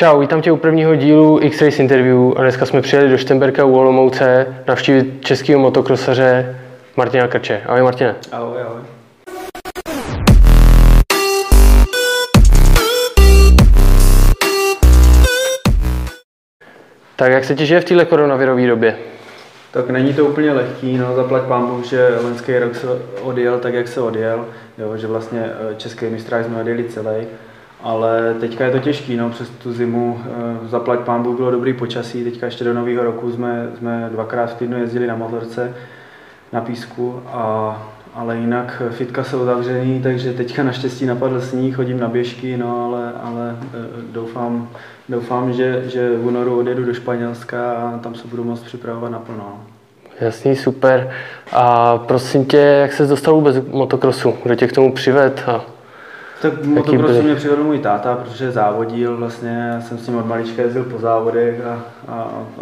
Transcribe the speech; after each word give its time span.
Čau, 0.00 0.20
vítám 0.20 0.42
tě 0.42 0.52
u 0.52 0.56
prvního 0.56 0.94
dílu 0.94 1.38
X-Race 1.42 1.82
Interview 1.82 2.32
a 2.36 2.40
dneska 2.42 2.66
jsme 2.66 2.82
přijeli 2.82 3.08
do 3.08 3.18
Štemberka 3.18 3.64
u 3.64 3.74
Olomouce 3.74 4.46
navštívit 4.68 5.24
českého 5.24 5.60
motokrosaře 5.60 6.60
Martina 6.96 7.28
Krče. 7.28 7.62
Ahoj 7.66 7.82
Martine. 7.82 8.14
Ahoj, 8.32 8.62
ahoj. 8.62 8.80
Tak 17.16 17.32
jak 17.32 17.44
se 17.44 17.54
ti 17.54 17.66
žije 17.66 17.80
v 17.80 17.84
této 17.84 18.06
koronavirové 18.06 18.66
době? 18.66 18.96
Tak 19.70 19.90
není 19.90 20.14
to 20.14 20.24
úplně 20.24 20.52
lehký, 20.52 20.98
no 20.98 21.14
zaplať 21.14 21.42
pán 21.42 21.66
Bůh, 21.66 21.84
že 21.84 22.08
loňský 22.22 22.58
rok 22.58 22.74
se 22.74 22.86
odjel 23.22 23.58
tak, 23.58 23.74
jak 23.74 23.88
se 23.88 24.00
odjel, 24.00 24.46
jo, 24.78 24.96
že 24.96 25.06
vlastně 25.06 25.40
eh, 25.44 25.74
český 25.76 26.06
mistrák 26.06 26.44
jsme 26.44 26.60
odjeli 26.60 26.84
celý, 26.84 27.26
ale 27.82 28.34
teďka 28.40 28.64
je 28.64 28.70
to 28.70 28.78
těžký, 28.78 29.16
no, 29.16 29.30
přes 29.30 29.48
tu 29.48 29.72
zimu, 29.72 30.20
eh, 30.24 30.68
zaplať 30.68 31.00
pán 31.00 31.22
Bůh, 31.22 31.36
bylo 31.36 31.50
dobrý 31.50 31.72
počasí, 31.72 32.24
teďka 32.24 32.46
ještě 32.46 32.64
do 32.64 32.74
nového 32.74 33.04
roku 33.04 33.32
jsme, 33.32 33.68
jsme 33.78 34.08
dvakrát 34.12 34.46
v 34.46 34.54
týdnu 34.54 34.78
jezdili 34.78 35.06
na 35.06 35.16
motorce 35.16 35.74
na 36.52 36.60
písku, 36.60 37.22
a, 37.26 37.82
ale 38.14 38.36
jinak 38.36 38.82
fitka 38.90 39.24
jsou 39.24 39.44
zavřený, 39.44 40.02
takže 40.02 40.32
teďka 40.32 40.62
naštěstí 40.62 41.06
napadl 41.06 41.40
sníh, 41.40 41.76
chodím 41.76 42.00
na 42.00 42.08
běžky, 42.08 42.56
no, 42.56 42.84
ale, 42.84 43.12
ale 43.22 43.56
eh, 43.62 43.76
doufám, 44.12 44.68
doufám 45.08 45.52
že, 45.52 45.82
že 45.86 46.16
v 46.16 46.26
únoru 46.26 46.58
odjedu 46.58 46.84
do 46.84 46.94
Španělska 46.94 47.72
a 47.72 47.98
tam 47.98 48.14
se 48.14 48.28
budu 48.28 48.44
moct 48.44 48.62
připravovat 48.62 49.08
naplno. 49.08 49.38
no. 49.38 49.60
Jasný, 50.20 50.56
super. 50.56 51.10
A 51.52 51.98
prosím 51.98 52.44
tě, 52.44 52.56
jak 52.56 52.92
se 52.92 53.06
dostal 53.06 53.34
vůbec 53.34 53.56
k 53.58 53.72
motokrosu? 53.72 54.34
Kdo 54.42 54.54
tě 54.54 54.66
k 54.66 54.72
tomu 54.72 54.92
přived? 54.92 55.44
A 55.46 55.64
Tak 56.42 56.64
motokrosu 56.64 57.22
mě 57.22 57.34
přivedl 57.34 57.64
můj 57.64 57.78
táta, 57.78 58.16
protože 58.16 58.50
závodil 58.50 59.16
vlastně, 59.16 59.70
já 59.74 59.80
jsem 59.80 59.98
s 59.98 60.06
ním 60.08 60.16
od 60.18 60.26
malička 60.26 60.62
jezdil 60.62 60.84
po 60.84 60.98
závodech 60.98 61.66
a, 61.66 61.82
a, 62.08 62.14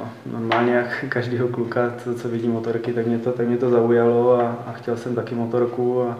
a 0.03 0.09
normálně 0.33 0.73
jak 0.75 1.05
každého 1.09 1.49
kluka, 1.49 1.93
co, 2.05 2.15
co 2.15 2.29
vidí 2.29 2.49
motorky, 2.49 2.93
tak 2.93 3.07
mě 3.07 3.19
to, 3.19 3.33
tak 3.33 3.47
mě 3.49 3.57
to 3.57 3.71
zaujalo 3.71 4.41
a, 4.41 4.57
a 4.67 4.73
chtěl 4.73 4.97
jsem 4.97 5.15
taky 5.15 5.35
motorku 5.35 6.03
a, 6.03 6.17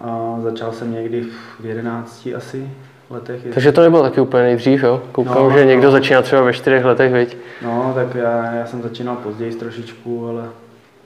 a 0.00 0.36
začal 0.42 0.72
jsem 0.72 0.92
někdy 0.92 1.24
v 1.60 1.66
11 1.66 2.28
asi 2.36 2.70
letech. 3.10 3.40
takže 3.54 3.72
to 3.72 3.80
nebylo 3.82 4.02
taky 4.02 4.20
úplně 4.20 4.42
nejdřív, 4.42 4.82
jo? 4.82 5.02
Koukám, 5.12 5.34
No, 5.34 5.50
že 5.50 5.64
někdo 5.64 5.86
no. 5.86 5.90
začíná 5.92 6.22
třeba 6.22 6.42
ve 6.42 6.52
čtyřech 6.52 6.84
letech, 6.84 7.12
viď? 7.12 7.36
No, 7.62 7.92
tak 7.94 8.14
já, 8.14 8.52
já 8.54 8.66
jsem 8.66 8.82
začínal 8.82 9.16
později 9.16 9.54
trošičku, 9.54 10.28
ale, 10.28 10.44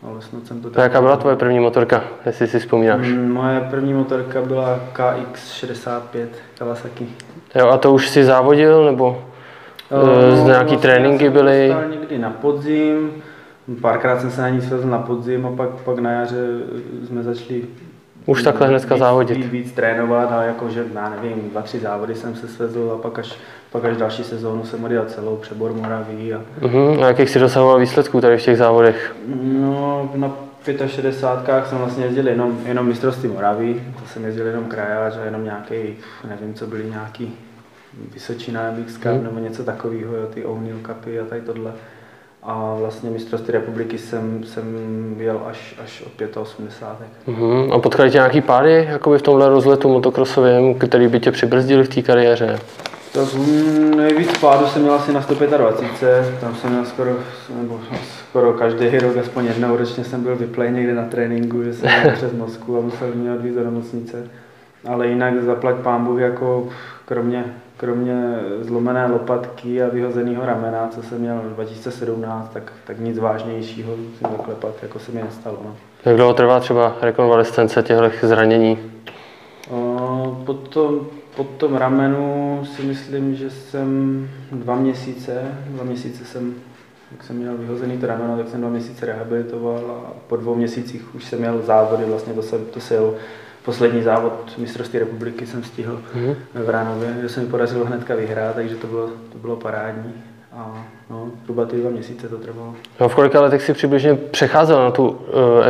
ale 0.02 0.22
snad 0.22 0.46
jsem 0.46 0.60
to 0.62 0.70
To 0.70 0.80
jaká 0.80 1.00
byla 1.00 1.16
tvoje 1.16 1.36
první 1.36 1.60
motorka, 1.60 2.04
jestli 2.27 2.46
si 2.46 2.58
vzpomínáš? 2.58 3.08
Mm, 3.08 3.32
Moje 3.32 3.60
první 3.60 3.94
motorka 3.94 4.42
byla 4.42 4.80
KX65 4.92 6.27
Kawasaki. 6.58 7.06
Jo, 7.55 7.68
a 7.68 7.78
to 7.78 7.92
už 7.92 8.08
si 8.08 8.24
závodil, 8.24 8.84
nebo 8.84 9.22
eh, 10.32 10.36
z 10.36 10.44
nějaký 10.44 10.77
tréninky 10.77 11.24
já 11.24 11.30
jsem 11.30 11.40
byly? 11.40 11.74
někdy 11.90 12.18
na 12.18 12.30
podzim, 12.30 13.10
párkrát 13.80 14.20
jsem 14.20 14.30
se 14.30 14.40
na 14.40 14.48
ní 14.48 14.60
svezl 14.60 14.88
na 14.88 14.98
podzim 14.98 15.46
a 15.46 15.50
pak, 15.56 15.68
pak 15.70 15.98
na 15.98 16.10
jaře 16.10 16.46
jsme 17.06 17.22
začali 17.22 17.62
Už 18.27 18.42
takhle 18.42 18.68
hnedka 18.68 18.94
víc, 18.94 19.00
závodit. 19.02 19.36
Víc, 19.36 19.46
víc 19.46 19.72
trénovat 19.72 20.33
a 20.33 20.42
jakože, 20.42 20.84
já 20.94 21.08
nevím, 21.10 21.50
dva, 21.50 21.62
tři 21.62 21.78
závody 21.78 22.14
jsem 22.14 22.34
se 22.36 22.48
svezl 22.48 22.92
a 22.98 23.02
pak 23.02 23.18
až, 23.18 23.34
pak 23.72 23.84
až 23.84 23.97
další 23.97 24.24
sezónu 24.24 24.64
jsem 24.64 24.84
odjel 24.84 25.05
celou 25.05 25.36
přebor 25.36 25.72
Moraví 25.72 26.34
a 26.34 26.41
Mhm. 26.61 27.02
A 27.02 27.06
jakých 27.06 27.30
jsi 27.30 27.38
dosahoval 27.38 27.78
výsledků 27.78 28.20
tady 28.20 28.38
v 28.38 28.42
těch 28.42 28.56
závodech? 28.56 29.16
No, 29.42 30.11
na 30.14 30.33
65 30.86 31.66
jsem 31.66 31.78
vlastně 31.78 32.05
jezdil 32.05 32.28
jenom, 32.28 32.58
jenom 32.66 32.86
mistrovství 32.86 33.28
Moravy, 33.28 33.83
to 34.02 34.08
jsem 34.08 34.24
jezdil 34.24 34.46
jenom 34.46 34.64
krajář 34.64 35.16
a 35.22 35.24
jenom 35.24 35.44
nějaký, 35.44 35.74
nevím, 36.28 36.55
co 36.55 36.66
byly 36.66 36.84
nějaký 36.84 37.34
Vysočina 38.14 38.70
MX 38.70 38.92
Cup 38.92 39.05
Hmm. 39.05 39.24
nebo 39.24 39.39
něco 39.39 39.64
takového, 39.64 40.17
jo, 40.17 40.27
ty 40.35 40.45
O'Neill 40.45 40.79
Cupy 40.86 41.20
a 41.20 41.24
tady 41.24 41.40
tohle. 41.40 41.73
A 42.42 42.74
vlastně 42.79 43.11
mistrovství 43.11 43.52
republiky 43.52 43.98
jsem, 43.98 44.45
jsem 44.45 44.64
jel 45.18 45.40
až, 45.46 45.74
až 45.85 46.02
od 46.06 46.36
85. 46.36 47.08
Mhm. 47.36 47.73
A 47.73 47.79
potkali 47.79 48.11
tě 48.11 48.18
nějaký 48.18 48.40
páry 48.40 48.86
jakoby 48.90 49.18
v 49.18 49.23
tomhle 49.23 49.48
rozletu 49.48 49.89
motokrosovém, 49.89 50.74
který 50.74 51.08
by 51.08 51.20
tě 51.20 51.30
přibrzdili 51.33 51.85
v 51.85 51.89
té 51.89 52.02
kariéře? 52.02 52.58
Tak 53.13 53.29
nejvíc 53.96 54.39
pádu 54.39 54.67
jsem 54.67 54.83
měl 54.83 54.95
asi 54.95 55.13
na 55.13 55.23
125, 55.23 56.41
tam 56.41 56.55
jsem 56.55 56.70
měl 56.70 56.85
skoro, 56.85 57.11
nebo 57.63 57.80
skoro 58.29 58.52
každý 58.52 58.98
rok, 58.98 59.17
aspoň 59.17 59.46
jednou 59.46 59.77
ročně 59.77 60.05
jsem 60.05 60.23
byl 60.23 60.36
vyplej 60.36 60.73
někde 60.73 60.95
na 60.95 61.05
tréninku, 61.05 61.63
že 61.63 61.74
jsem 61.74 61.91
jel 62.05 62.13
přes 62.14 62.33
Moskvu 62.33 62.79
a 62.79 62.80
musel 62.80 63.08
mě 63.14 63.33
odvízt 63.33 63.57
do 63.57 63.64
nemocnice. 63.64 64.27
Ale 64.89 65.08
jinak 65.08 65.42
zaplať 65.42 65.77
pán 65.77 66.05
Bůh, 66.05 66.20
jako 66.20 66.68
kromě, 67.05 67.45
kromě 67.77 68.35
zlomené 68.61 69.07
lopatky 69.07 69.83
a 69.83 69.89
vyhozeného 69.89 70.47
ramena, 70.47 70.89
co 70.95 71.02
jsem 71.02 71.18
měl 71.18 71.41
2017, 71.55 72.51
tak, 72.52 72.73
tak 72.86 73.01
nic 73.01 73.18
vážnějšího 73.18 73.95
si 73.97 74.24
zaklepat, 74.30 74.74
jako 74.83 74.98
se 74.98 75.13
mi 75.13 75.23
nestalo. 75.23 75.57
No. 75.64 75.74
Jak 76.05 76.17
dlouho 76.17 76.35
trvá 76.35 76.61
třeba 76.61 76.97
rekonvalescence 77.01 77.83
těchto 77.83 78.27
zranění? 78.27 78.79
O, 79.70 80.42
Po 80.47 80.55
tom, 80.55 81.07
po 81.38 81.44
tom 81.44 81.74
ramenu 81.76 82.60
si 82.76 82.82
myslím, 82.82 83.34
že 83.34 83.50
jsem 83.50 84.28
dva 84.52 84.74
měsíce, 84.76 85.42
dva 85.66 85.84
měsíce 85.84 86.24
jsem, 86.24 86.54
jak 87.12 87.24
jsem 87.24 87.36
měl 87.36 87.56
vyhozený 87.56 87.98
to 87.98 88.06
rameno, 88.06 88.36
tak 88.36 88.48
jsem 88.48 88.60
dva 88.60 88.70
měsíce 88.70 89.06
rehabilitoval 89.06 89.76
a 90.06 90.12
po 90.26 90.36
dvou 90.36 90.54
měsících 90.54 91.14
už 91.14 91.24
jsem 91.24 91.38
měl 91.38 91.62
závody, 91.62 92.04
vlastně 92.04 92.32
to 92.32 92.42
jsem, 92.42 92.58
to 92.74 92.80
se 92.80 92.94
jel, 92.94 93.14
poslední 93.64 94.02
závod 94.02 94.54
mistrovství 94.58 94.98
republiky 94.98 95.46
jsem 95.46 95.64
stihl 95.64 96.00
Mhm. 96.14 96.34
v 96.54 96.70
Ránově, 96.70 97.16
že 97.22 97.28
se 97.28 97.40
mi 97.40 97.46
podařilo 97.46 97.84
hnedka 97.84 98.14
vyhrát, 98.14 98.55
takže 98.55 98.76
to 98.76 98.86
bylo, 98.86 99.06
to 99.06 99.38
bylo 99.38 99.56
parádní. 99.56 100.12
A 100.52 100.86
no, 101.10 101.30
zhruba 101.44 101.64
ty 101.64 101.76
dva 101.76 101.90
měsíce 101.90 102.28
to 102.28 102.36
trvalo. 102.38 102.74
No, 103.00 103.08
v 103.08 103.14
kolika 103.14 103.40
letech 103.40 103.62
si 103.62 103.72
přibližně 103.72 104.14
přecházel 104.14 104.84
na 104.84 104.90
tu 104.90 105.08
uh, 105.08 105.16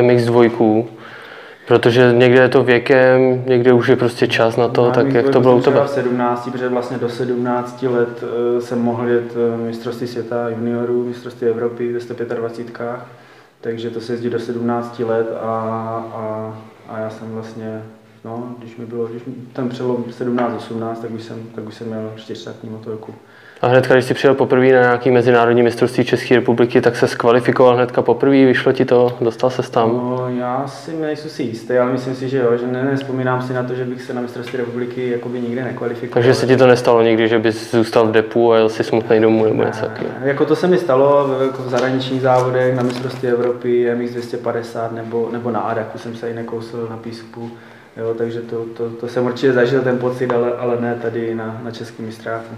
MX2? 0.01 0.85
Protože 1.69 2.13
někde 2.13 2.41
je 2.41 2.49
to 2.49 2.65
věkem, 2.65 3.45
někde 3.47 3.73
už 3.73 3.89
je 3.89 3.97
prostě 3.97 4.27
čas 4.27 4.57
na 4.57 4.69
to, 4.69 4.87
Na 4.87 4.93
tak 4.93 5.13
jak 5.13 5.29
to 5.29 5.41
bylo 5.41 5.57
u 5.57 5.63
jsem 5.63 5.73
tebe? 5.73 5.87
třeba 5.87 6.03
v 6.03 6.05
17, 6.07 6.51
protože 6.53 6.69
vlastně 6.69 6.99
do 6.99 7.09
17 7.09 7.83
let 7.83 8.25
eh, 8.57 8.61
jsem 8.61 8.79
mohl 8.79 9.09
jet 9.09 9.33
eh, 9.37 9.57
mistrovství 9.57 10.07
světa 10.07 10.49
juniorů, 10.49 11.05
mistrovství 11.05 11.47
Evropy 11.47 11.93
ve 11.93 12.01
125. 12.01 12.73
Takže 13.61 13.91
to 13.91 14.01
se 14.01 14.13
jezdí 14.13 14.31
do 14.31 14.39
17 14.39 14.99
let 14.99 15.27
a, 15.41 15.47
a, 16.15 16.55
a 16.89 16.99
já 16.99 17.11
jsem 17.11 17.29
vlastně, 17.31 17.83
no, 18.25 18.55
když 18.59 18.77
mi 18.77 18.87
bylo, 18.87 19.07
když 19.07 19.25
mi 19.25 19.33
ten 19.53 19.69
přelom 19.69 20.05
17-18, 20.21 20.95
tak 21.03 21.11
už 21.11 21.23
jsem, 21.23 21.39
tak 21.55 21.67
už 21.67 21.75
jsem 21.75 21.87
měl 21.87 22.13
čtyřstatní 22.17 22.71
motorku. 22.71 23.15
A 23.61 23.67
hnedka, 23.67 23.95
když 23.95 24.05
jsi 24.05 24.15
přijel 24.15 24.35
poprvé 24.35 24.73
na 24.73 24.81
nějaký 24.81 25.11
mezinárodní 25.11 25.63
mistrovství 25.63 26.05
České 26.05 26.35
republiky, 26.35 26.81
tak 26.81 26.97
se 26.97 27.09
skvalifikoval 27.09 27.75
hnedka 27.75 28.03
poprvé, 28.03 28.45
vyšlo 28.47 28.73
ti 28.73 28.85
to, 28.85 29.17
dostal 29.21 29.51
se 29.51 29.71
tam. 29.71 29.89
No, 29.89 30.29
já 30.29 30.67
si 30.67 30.97
nejsem 30.97 31.31
si 31.31 31.43
jistý, 31.43 31.75
ale 31.75 31.93
myslím 31.93 32.15
si, 32.15 32.29
že 32.29 32.39
jo, 32.39 32.57
že 32.57 32.67
ne, 32.67 32.85
nespomínám 32.85 33.43
si 33.43 33.53
na 33.53 33.63
to, 33.63 33.75
že 33.75 33.85
bych 33.85 34.03
se 34.03 34.15
na 34.15 34.21
mistrovství 34.21 34.59
republiky 34.59 35.11
jakoby 35.11 35.41
nikdy 35.41 35.63
nekvalifikoval. 35.63 36.15
Takže 36.15 36.35
se 36.35 36.47
ti 36.47 36.57
to 36.57 36.67
nestalo 36.67 37.03
nikdy, 37.03 37.29
že 37.29 37.39
bys 37.39 37.71
zůstal 37.71 38.07
v 38.07 38.13
depu 38.13 38.53
a 38.53 38.57
jel 38.57 38.69
si 38.69 38.85
smutný 38.85 39.21
domů 39.21 39.45
nebo 39.45 39.65
něco 39.65 39.81
takového. 39.81 40.15
Jako 40.23 40.45
to 40.45 40.57
se 40.57 40.67
mi 40.67 40.79
stalo 40.79 41.29
v, 41.29 41.43
jako 41.43 41.63
v 41.63 41.69
zahraničních 41.69 42.21
závodech 42.21 42.77
na 42.77 42.83
mistrovství 42.83 43.29
Evropy, 43.29 43.95
MX 43.95 44.11
250 44.11 44.93
nebo, 44.93 45.29
nebo 45.33 45.51
na 45.51 45.61
Adaku 45.61 45.99
jsem 45.99 46.17
se 46.17 46.31
i 46.31 46.35
nekousil 46.35 46.87
na 46.91 46.97
písku. 46.97 47.51
Jo, 47.97 48.15
takže 48.19 48.41
to, 48.41 48.65
to, 48.77 48.91
to, 48.91 49.09
jsem 49.09 49.27
určitě 49.27 49.53
zažil 49.53 49.83
ten 49.83 49.99
pocit, 49.99 50.33
ale, 50.33 50.53
ale 50.53 50.81
ne 50.81 50.95
tady 51.03 51.35
na, 51.35 51.61
na 51.65 51.71
českém 51.71 52.07
mistráku. 52.07 52.55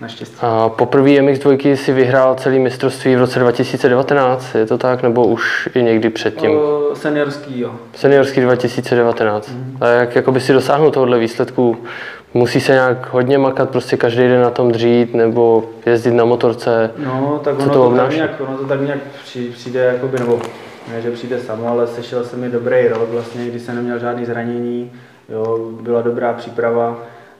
Naštěstí. 0.00 0.36
A 0.40 0.68
poprvé 0.68 1.08
MX2 1.08 1.74
si 1.74 1.92
vyhrál 1.92 2.34
celý 2.34 2.58
mistrovství 2.58 3.16
v 3.16 3.18
roce 3.18 3.38
2019, 3.38 4.54
je 4.54 4.66
to 4.66 4.78
tak, 4.78 5.02
nebo 5.02 5.26
už 5.26 5.68
i 5.74 5.82
někdy 5.82 6.10
předtím? 6.10 6.50
O, 6.58 6.90
seniorský, 6.94 7.60
jo. 7.60 7.70
Seniorský 7.94 8.40
2019. 8.40 9.48
Mhm. 9.50 9.76
A 9.80 9.86
jak 9.86 10.16
jakoby 10.16 10.40
si 10.40 10.52
dosáhnout 10.52 10.90
tohohle 10.90 11.18
výsledku? 11.18 11.76
Musí 12.34 12.60
se 12.60 12.72
nějak 12.72 13.08
hodně 13.12 13.38
makat, 13.38 13.70
prostě 13.70 13.96
každý 13.96 14.22
den 14.28 14.42
na 14.42 14.50
tom 14.50 14.72
dřít, 14.72 15.14
nebo 15.14 15.64
jezdit 15.86 16.10
na 16.10 16.24
motorce? 16.24 16.90
No, 16.96 17.40
tak 17.44 17.56
Co 17.56 17.62
ono 17.62 17.72
to 17.74 17.90
to, 17.90 17.96
tak 17.96 18.14
nějak, 18.14 18.30
ono 18.48 18.56
to 18.58 18.64
tak 18.64 18.80
nějak 18.80 18.98
při- 19.24 19.50
přijde, 19.54 19.80
jakoby, 19.84 20.18
nebo 20.18 20.40
ne, 20.92 21.02
že 21.02 21.10
přijde 21.10 21.38
samo, 21.40 21.68
ale 21.68 21.86
sešel 21.86 22.24
se 22.24 22.36
mi 22.36 22.48
dobrý 22.48 22.88
rok, 22.88 23.08
vlastně, 23.10 23.46
kdy 23.46 23.60
jsem 23.60 23.76
neměl 23.76 23.98
žádný 23.98 24.24
zranění, 24.24 24.92
jo, 25.28 25.70
byla 25.80 26.02
dobrá 26.02 26.32
příprava 26.32 26.98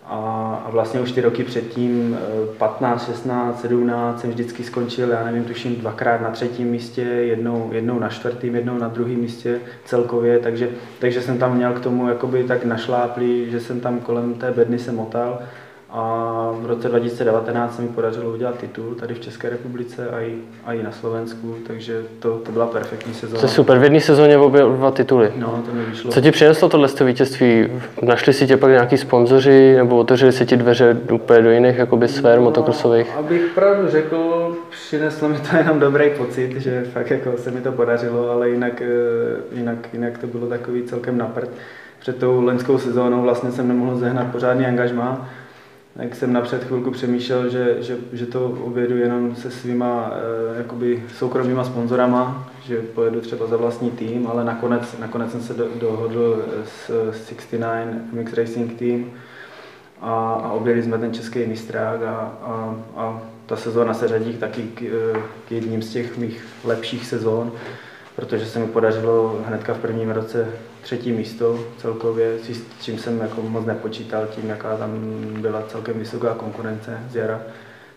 a, 0.08 0.62
a 0.66 0.70
vlastně 0.70 1.00
už 1.00 1.12
ty 1.12 1.20
roky 1.20 1.44
předtím, 1.44 2.18
eh, 2.20 2.56
15, 2.58 3.06
16, 3.06 3.60
17, 3.60 4.20
jsem 4.20 4.30
vždycky 4.30 4.64
skončil, 4.64 5.10
já 5.10 5.24
nevím, 5.24 5.44
tuším 5.44 5.76
dvakrát 5.76 6.20
na 6.20 6.30
třetím 6.30 6.68
místě, 6.68 7.00
jednou, 7.02 7.68
jednou 7.72 7.98
na 7.98 8.08
čtvrtém, 8.08 8.54
jednou 8.54 8.78
na 8.78 8.88
druhém 8.88 9.16
místě 9.16 9.60
celkově, 9.84 10.38
takže, 10.38 10.68
takže 10.98 11.22
jsem 11.22 11.38
tam 11.38 11.56
měl 11.56 11.72
k 11.72 11.80
tomu 11.80 12.08
jakoby 12.08 12.44
tak 12.44 12.64
našláplý, 12.64 13.50
že 13.50 13.60
jsem 13.60 13.80
tam 13.80 14.00
kolem 14.00 14.34
té 14.34 14.50
bedny 14.50 14.78
se 14.78 14.92
motal 14.92 15.38
A 15.98 16.50
v 16.60 16.66
roce 16.66 16.88
2019 16.88 17.76
se 17.76 17.82
mi 17.82 17.88
podařilo 17.88 18.30
udělat 18.30 18.58
titul 18.58 18.94
tady 18.94 19.14
v 19.14 19.20
České 19.20 19.50
republice 19.50 20.08
a 20.10 20.20
i, 20.20 20.34
a 20.64 20.72
i 20.72 20.82
na 20.82 20.92
Slovensku, 20.92 21.54
takže 21.66 22.02
to, 22.18 22.38
to 22.38 22.52
byla 22.52 22.66
perfektní 22.66 23.14
sezóna. 23.14 23.40
To 23.40 23.46
je 23.46 23.50
super, 23.50 23.78
v 23.78 23.82
jedné 23.82 24.00
sezóně 24.00 24.38
obě 24.38 24.62
dva 24.62 24.90
tituly. 24.90 25.32
No, 25.36 25.62
to 25.66 25.74
mi 25.74 25.84
vyšlo. 25.84 26.10
Co 26.10 26.20
ti 26.20 26.30
přineslo 26.30 26.68
tohle 26.68 26.88
vítězství? 27.04 27.68
Našli 28.02 28.32
si 28.32 28.46
tě 28.46 28.56
pak 28.56 28.70
nějaký 28.70 28.96
sponzoři 28.96 29.74
nebo 29.76 29.98
otevřeli 29.98 30.32
se 30.32 30.46
ti 30.46 30.56
dveře 30.56 30.96
úplně 31.12 31.42
do 31.42 31.50
jiných 31.50 31.78
jakoby 31.78 32.08
sfér 32.08 32.40
motokrosových? 32.40 33.10
No, 33.14 33.18
abych 33.18 33.52
pravdu 33.54 33.88
řekl, 33.88 34.52
přineslo 34.70 35.28
mi 35.28 35.36
to 35.50 35.56
jenom 35.56 35.80
dobrý 35.80 36.10
pocit, 36.10 36.56
že 36.56 36.84
fakt 36.92 37.10
jako 37.10 37.32
se 37.36 37.50
mi 37.50 37.60
to 37.60 37.72
podařilo, 37.72 38.30
ale 38.30 38.50
jinak, 38.50 38.82
eh, 38.82 38.86
jinak, 39.52 39.78
jinak 39.92 40.18
to 40.18 40.26
bylo 40.26 40.46
takový 40.46 40.82
celkem 40.82 41.18
napřed. 41.18 41.50
Před 41.98 42.16
tou 42.16 42.44
lenskou 42.44 42.78
sezónou 42.78 43.22
vlastně 43.22 43.50
jsem 43.52 43.68
nemohl 43.68 43.96
zehnat 43.96 44.26
pořádný 44.26 44.66
angažmá, 44.66 45.28
tak 45.96 46.14
jsem 46.14 46.32
napřed 46.32 46.64
chvilku 46.64 46.90
přemýšlel, 46.90 47.48
že, 47.48 47.82
že, 47.82 47.96
že 48.12 48.26
to 48.26 48.46
objedu 48.46 48.96
jenom 48.96 49.36
se 49.36 49.50
svýma 49.50 50.10
eh, 50.12 50.58
jakoby 50.58 51.02
soukromýma 51.18 51.64
sponzorama, 51.64 52.50
že 52.64 52.82
pojedu 52.82 53.20
třeba 53.20 53.46
za 53.46 53.56
vlastní 53.56 53.90
tým, 53.90 54.26
ale 54.26 54.44
nakonec, 54.44 54.96
nakonec 54.98 55.30
jsem 55.30 55.40
se 55.40 55.54
do, 55.54 55.68
dohodl 55.80 56.44
s 56.64 57.12
69 57.26 58.12
MX 58.12 58.32
Racing 58.32 58.78
Team 58.78 59.10
a, 60.00 60.40
a 60.44 60.52
objeli 60.52 60.82
jsme 60.82 60.98
ten 60.98 61.14
český 61.14 61.46
mistrák 61.46 62.02
a, 62.02 62.14
a, 62.42 62.76
a 62.96 63.22
ta 63.46 63.56
sezóna 63.56 63.94
se 63.94 64.08
řadí 64.08 64.32
taky 64.32 64.62
k, 64.62 64.80
k 65.48 65.52
jedním 65.52 65.82
z 65.82 65.92
těch 65.92 66.18
mých 66.18 66.44
lepších 66.64 67.06
sezón, 67.06 67.52
protože 68.16 68.46
se 68.46 68.58
mi 68.58 68.66
podařilo 68.66 69.40
hnedka 69.46 69.74
v 69.74 69.78
prvním 69.78 70.10
roce 70.10 70.48
třetí 70.86 71.12
místo 71.12 71.58
celkově, 71.78 72.38
s 72.38 72.62
čím 72.80 72.98
jsem 72.98 73.20
jako 73.20 73.42
moc 73.42 73.66
nepočítal, 73.66 74.26
tím 74.30 74.48
jaká 74.48 74.76
tam 74.76 74.90
byla 75.40 75.62
celkem 75.62 75.98
vysoká 75.98 76.34
konkurence 76.34 76.98
z 77.10 77.16
jara. 77.16 77.40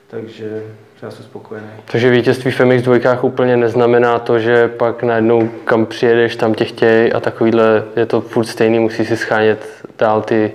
Takže 0.07 0.63
já 1.01 1.11
jsem 1.11 1.25
spokojený. 1.25 1.67
Takže 1.91 2.09
vítězství 2.09 2.51
v 2.51 2.59
MX 2.59 2.83
dvojkách 2.83 3.23
úplně 3.23 3.57
neznamená 3.57 4.19
to, 4.19 4.39
že 4.39 4.67
pak 4.67 5.03
najednou 5.03 5.49
kam 5.65 5.85
přijedeš, 5.85 6.35
tam 6.35 6.53
tě 6.53 6.65
chtějí 6.65 7.13
a 7.13 7.19
takovýhle 7.19 7.83
je 7.95 8.05
to 8.05 8.21
furt 8.21 8.45
stejný, 8.45 8.79
musí 8.79 9.05
si 9.05 9.17
schánět 9.17 9.65
dál 9.99 10.21
ty 10.21 10.51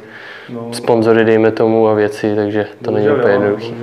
no, 0.48 0.69
sponzory, 0.72 1.25
dejme 1.25 1.50
tomu, 1.50 1.88
a 1.88 1.94
věci, 1.94 2.34
takže 2.36 2.66
to 2.84 2.90
není 2.90 3.08
úplně 3.08 3.32
jednoduché. 3.32 3.75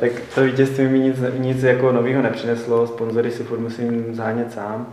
Tak 0.00 0.10
to 0.34 0.44
vítězství 0.44 0.86
mi 0.86 0.98
nic, 0.98 1.16
nic 1.38 1.62
jako 1.62 1.92
nového 1.92 2.22
nepřineslo, 2.22 2.86
sponzory 2.86 3.30
si 3.30 3.42
furt 3.42 3.58
musím 3.60 4.14
zhánět 4.14 4.52
sám 4.52 4.86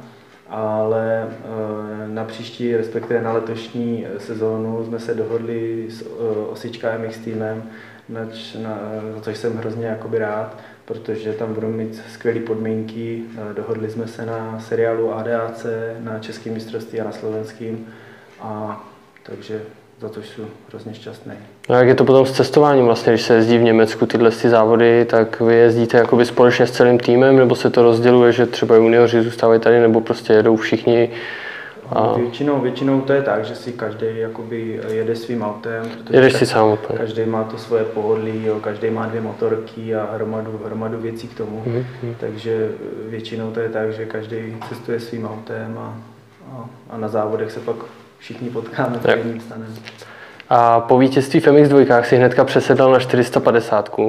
ale 0.54 1.28
eh, 1.30 2.08
na 2.08 2.24
příští, 2.24 2.76
respektive 2.76 3.22
na 3.22 3.34
letošní 3.34 4.06
sezónu 4.18 4.86
jsme 4.86 5.00
se 5.00 5.14
dohodli 5.14 5.88
s 5.90 6.02
eh, 6.02 6.06
Osička 6.50 6.98
MX 6.98 7.18
týmem, 7.18 7.64
na, 8.10 8.22
na, 8.62 8.80
což 9.22 9.38
jsem 9.38 9.58
hrozně 9.58 9.86
jakoby 9.86 10.18
rád, 10.18 10.58
protože 10.86 11.34
tam 11.34 11.54
budou 11.54 11.68
mít 11.68 12.02
skvělé 12.10 12.40
podmínky. 12.40 13.24
Eh, 13.38 13.54
dohodli 13.54 13.90
jsme 13.90 14.08
se 14.08 14.26
na 14.26 14.60
seriálu 14.60 15.14
ADAC, 15.14 15.66
na 16.00 16.20
českém 16.20 16.54
mistrovství 16.54 17.02
a 17.02 17.04
na 17.04 17.12
slovenským. 17.12 17.88
A 18.40 18.84
takže 19.24 19.62
za 20.00 20.10
to 20.10 20.22
jsem 20.22 20.46
hrozně 20.70 20.94
šťastný. 20.94 21.34
No 21.70 21.76
jak 21.76 21.88
je 21.88 21.96
to 21.96 22.06
potom 22.06 22.26
s 22.26 22.32
cestováním 22.32 22.86
vlastně, 22.86 23.14
když 23.14 23.22
se 23.22 23.34
jezdí 23.34 23.58
v 23.58 23.64
Německu 23.64 24.06
tyhle 24.06 24.32
ty 24.32 24.50
závody, 24.50 25.06
tak 25.06 25.42
vy 25.42 25.56
jezdíte 25.56 25.98
jakoby 25.98 26.26
společně 26.26 26.68
s 26.68 26.72
celým 26.72 27.00
týmem, 27.00 27.38
nebo 27.38 27.56
se 27.56 27.70
to 27.70 27.84
rozděluje, 27.84 28.32
že 28.32 28.46
třeba 28.46 28.76
junioři 28.76 29.24
zůstávají 29.24 29.60
tady, 29.60 29.80
nebo 29.80 30.02
prostě 30.02 30.34
jedou 30.34 30.56
všichni 30.56 31.10
a... 31.90 32.18
Většinou, 32.18 32.62
většinou 32.62 33.02
to 33.02 33.14
je 33.14 33.22
tak, 33.22 33.46
že 33.46 33.56
si 33.56 33.72
každý 33.72 34.06
jakoby 34.14 34.82
jede 34.90 35.16
svým 35.16 35.42
autem, 35.42 35.86
Jedeš 36.10 36.34
si 36.34 36.46
sám 36.46 36.72
úplně. 36.72 37.00
každý 37.00 37.26
má 37.26 37.44
to 37.44 37.58
svoje 37.58 37.84
pohodlí, 37.84 38.46
jo, 38.46 38.60
každý 38.60 38.90
má 38.90 39.06
dvě 39.06 39.22
motorky 39.22 39.96
a 39.96 40.10
hromadu, 40.16 40.62
hromadu 40.66 40.98
věcí 40.98 41.28
k 41.28 41.38
tomu, 41.38 41.64
mm-hmm. 41.68 42.16
takže 42.20 42.70
většinou 43.10 43.52
to 43.52 43.60
je 43.60 43.70
tak, 43.70 43.94
že 43.94 44.06
každý 44.06 44.56
cestuje 44.70 45.00
svým 45.00 45.26
autem 45.26 45.78
a, 45.78 45.98
a, 46.52 46.66
a 46.90 46.98
na 46.98 47.08
závodech 47.08 47.52
se 47.52 47.60
pak 47.60 47.76
všichni 48.20 48.50
potkáme 48.50 49.00
v 49.00 49.06
jedním 49.06 49.40
stanem. 49.40 49.76
A 50.56 50.80
po 50.80 50.98
vítězství 50.98 51.40
v 51.40 51.48
MX2 51.48 52.02
si 52.02 52.16
hnedka 52.16 52.44
přesedal 52.44 52.92
na 52.92 53.00
450. 53.00 54.00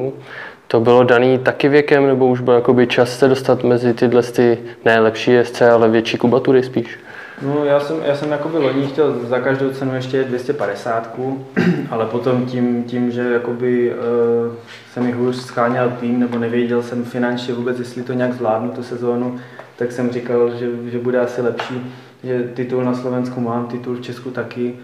To 0.69 0.81
bylo 0.81 1.05
daný 1.05 1.39
taky 1.39 1.69
věkem, 1.69 2.07
nebo 2.07 2.27
už 2.27 2.41
byl 2.41 2.55
jakoby 2.55 2.87
čas 2.87 3.19
se 3.19 3.29
dostat 3.29 3.65
mezi 3.65 3.95
tyhle 3.95 4.23
ty 4.23 4.59
nejlepší 4.85 5.33
SC, 5.43 5.63
ale 5.63 5.89
větší 5.89 6.17
kubatury 6.17 6.63
spíš? 6.63 6.99
No, 7.43 7.65
já 7.65 7.81
jsem, 7.81 7.97
já 8.05 8.15
jsem 8.15 8.31
jakoby 8.31 8.59
loni 8.59 8.87
chtěl 8.87 9.19
za 9.23 9.41
každou 9.41 9.71
cenu 9.71 9.95
ještě 9.95 10.25
250, 10.25 11.19
ale 11.91 12.07
potom 12.07 12.47
tím, 12.47 12.85
tím 12.85 13.11
že 13.11 13.33
jakoby, 13.33 13.95
uh, 13.95 14.53
se 14.93 15.01
mi 15.01 15.13
hůř 15.13 15.37
scháněl 15.37 15.93
tým, 16.01 16.21
nebo 16.21 16.39
nevěděl 16.39 16.83
jsem 16.83 17.05
finančně 17.05 17.55
vůbec, 17.55 17.79
jestli 17.79 18.03
to 18.03 18.13
nějak 18.13 18.33
zvládnu 18.33 18.71
tu 18.71 18.83
sezónu, 18.83 19.41
tak 19.77 19.93
jsem 19.93 20.11
říkal, 20.11 20.51
že, 20.51 20.67
že 20.91 20.99
bude 20.99 21.21
asi 21.21 21.43
lepší 21.43 21.95
že 22.25 22.43
titul 22.55 22.85
na 22.85 22.95
Slovensku 22.95 23.41
mám, 23.41 23.67
titul 23.67 23.95
v 23.95 24.01
Česku 24.01 24.31
taky 24.31 24.75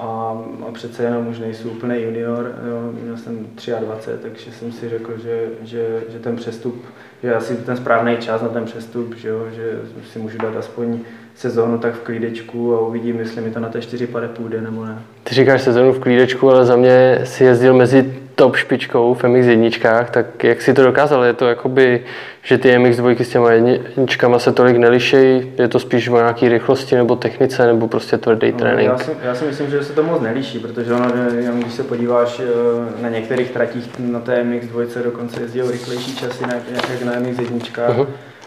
a, 0.00 0.38
a 0.68 0.72
přece 0.72 1.02
jenom 1.02 1.26
už 1.26 1.38
nejsou 1.38 1.68
úplně 1.68 2.00
junior, 2.00 2.54
jo, 2.70 2.92
měl 3.02 3.16
jsem 3.16 3.46
23, 3.80 4.22
takže 4.22 4.52
jsem 4.52 4.72
si 4.72 4.88
řekl, 4.88 5.12
že, 5.22 5.48
že, 5.62 6.02
že 6.08 6.18
ten 6.18 6.36
přestup, 6.36 6.84
že 7.22 7.34
asi 7.34 7.56
ten 7.56 7.76
správný 7.76 8.16
čas 8.16 8.42
na 8.42 8.48
ten 8.48 8.64
přestup, 8.64 9.14
že, 9.14 9.28
jo, 9.28 9.46
že 9.56 9.80
si 10.12 10.18
můžu 10.18 10.38
dát 10.38 10.56
aspoň 10.56 10.98
sezónu 11.34 11.78
tak 11.78 11.94
v 11.94 12.00
klídečku 12.00 12.74
a 12.74 12.80
uvidím, 12.80 13.18
jestli 13.18 13.40
mi 13.40 13.50
to 13.50 13.60
na 13.60 13.68
té 13.68 13.82
4 13.82 14.06
pade 14.06 14.28
půjde 14.28 14.60
nebo 14.60 14.84
ne. 14.84 15.02
Ty 15.24 15.34
říkáš 15.34 15.62
sezónu 15.62 15.92
v 15.92 15.98
klídečku, 15.98 16.50
ale 16.50 16.66
za 16.66 16.76
mě 16.76 17.20
si 17.24 17.44
jezdil 17.44 17.74
mezi 17.74 18.27
top 18.38 18.56
špičkou 18.56 19.14
v 19.14 19.24
MX 19.24 19.46
jedničkách, 19.46 20.10
tak 20.10 20.44
jak 20.44 20.62
si 20.62 20.74
to 20.74 20.82
dokázal? 20.82 21.24
Je 21.24 21.32
to 21.32 21.48
jakoby, 21.48 22.04
že 22.42 22.58
ty 22.58 22.78
MX 22.78 22.96
dvojky 22.96 23.24
s 23.24 23.28
těma 23.28 23.52
jedničkama 23.52 24.38
se 24.38 24.52
tolik 24.52 24.76
nelišejí? 24.76 25.52
Je 25.58 25.68
to 25.68 25.78
spíš 25.78 26.08
o 26.08 26.16
nějaké 26.16 26.48
rychlosti 26.48 26.94
nebo 26.94 27.16
technice 27.16 27.66
nebo 27.66 27.88
prostě 27.88 28.18
tvrdý 28.18 28.52
no, 28.52 28.58
trénink? 28.58 28.90
Já 28.90 28.98
si, 28.98 29.10
já 29.22 29.34
si 29.34 29.44
myslím, 29.44 29.70
že 29.70 29.84
se 29.84 29.92
to 29.92 30.02
moc 30.02 30.22
nelíší, 30.22 30.58
protože 30.58 30.92
ono, 30.92 31.12
když 31.58 31.72
se 31.72 31.82
podíváš 31.82 32.40
eh, 32.40 33.02
na 33.02 33.08
některých 33.08 33.50
tratích 33.50 33.90
na 33.98 34.20
té 34.20 34.44
MX 34.44 34.66
dvojce 34.66 35.02
dokonce 35.02 35.40
jezdí 35.40 35.62
rychlejší 35.62 36.16
časy 36.16 36.44
jak 36.90 37.02
na 37.02 37.12
MX 37.20 37.38
jedničkách. 37.38 37.96
Uh-huh. 37.96 38.06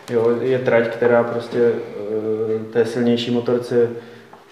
Jo, 0.09 0.37
je 0.41 0.59
trať, 0.59 0.87
která 0.87 1.23
prostě 1.23 1.59
eh, 1.59 2.73
té 2.73 2.85
silnější 2.85 3.31
motorce 3.31 3.89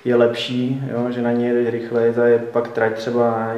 je 0.06 0.16
lepší, 0.16 0.84
jo, 0.92 1.12
že 1.12 1.22
na 1.22 1.31
ní 1.31 1.46
jede 1.46 1.72
rychleji, 1.72 2.13
je 2.25 2.40
pak 2.40 2.68
trať 2.68 2.94
třeba 2.94 3.54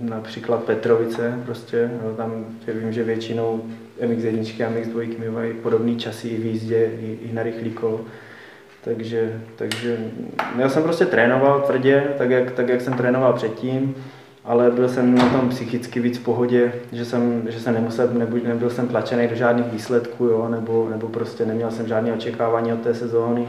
například 0.00 0.64
Petrovice, 0.64 1.38
prostě, 1.44 1.90
jo, 2.04 2.14
tam 2.16 2.44
vím, 2.74 2.92
že 2.92 3.04
většinou 3.04 3.62
MX1 4.00 4.66
a 4.66 4.70
MX2 4.70 5.32
mají 5.32 5.52
podobné 5.52 5.94
časy 5.94 6.28
i 6.28 6.36
v 6.36 6.46
jízdě, 6.46 6.90
i, 7.00 7.18
i 7.30 7.32
na 7.32 7.42
rychlý 7.42 7.70
kolo. 7.70 8.00
Takže, 8.84 9.40
takže 9.56 9.98
já 10.58 10.68
jsem 10.68 10.82
prostě 10.82 11.06
trénoval 11.06 11.60
tvrdě, 11.60 12.04
tak 12.18 12.30
jak, 12.30 12.50
tak 12.50 12.68
jak 12.68 12.80
jsem 12.80 12.94
trénoval 12.94 13.32
předtím, 13.32 13.94
ale 14.44 14.70
byl 14.70 14.88
jsem 14.88 15.14
na 15.14 15.28
tom 15.28 15.48
psychicky 15.48 16.00
víc 16.00 16.18
v 16.18 16.24
pohodě, 16.24 16.72
že 16.92 17.04
jsem, 17.04 17.42
že 17.48 17.60
jsem 17.60 17.74
nemusel, 17.74 18.08
nebyl, 18.12 18.40
nebyl 18.44 18.70
jsem 18.70 18.88
tlačený 18.88 19.28
do 19.28 19.34
žádných 19.34 19.72
výsledků, 19.72 20.24
jo, 20.24 20.48
nebo, 20.48 20.88
nebo 20.90 21.08
prostě 21.08 21.46
neměl 21.46 21.70
jsem 21.70 21.88
žádné 21.88 22.12
očekávání 22.12 22.72
od 22.72 22.80
té 22.80 22.94
sezóny 22.94 23.48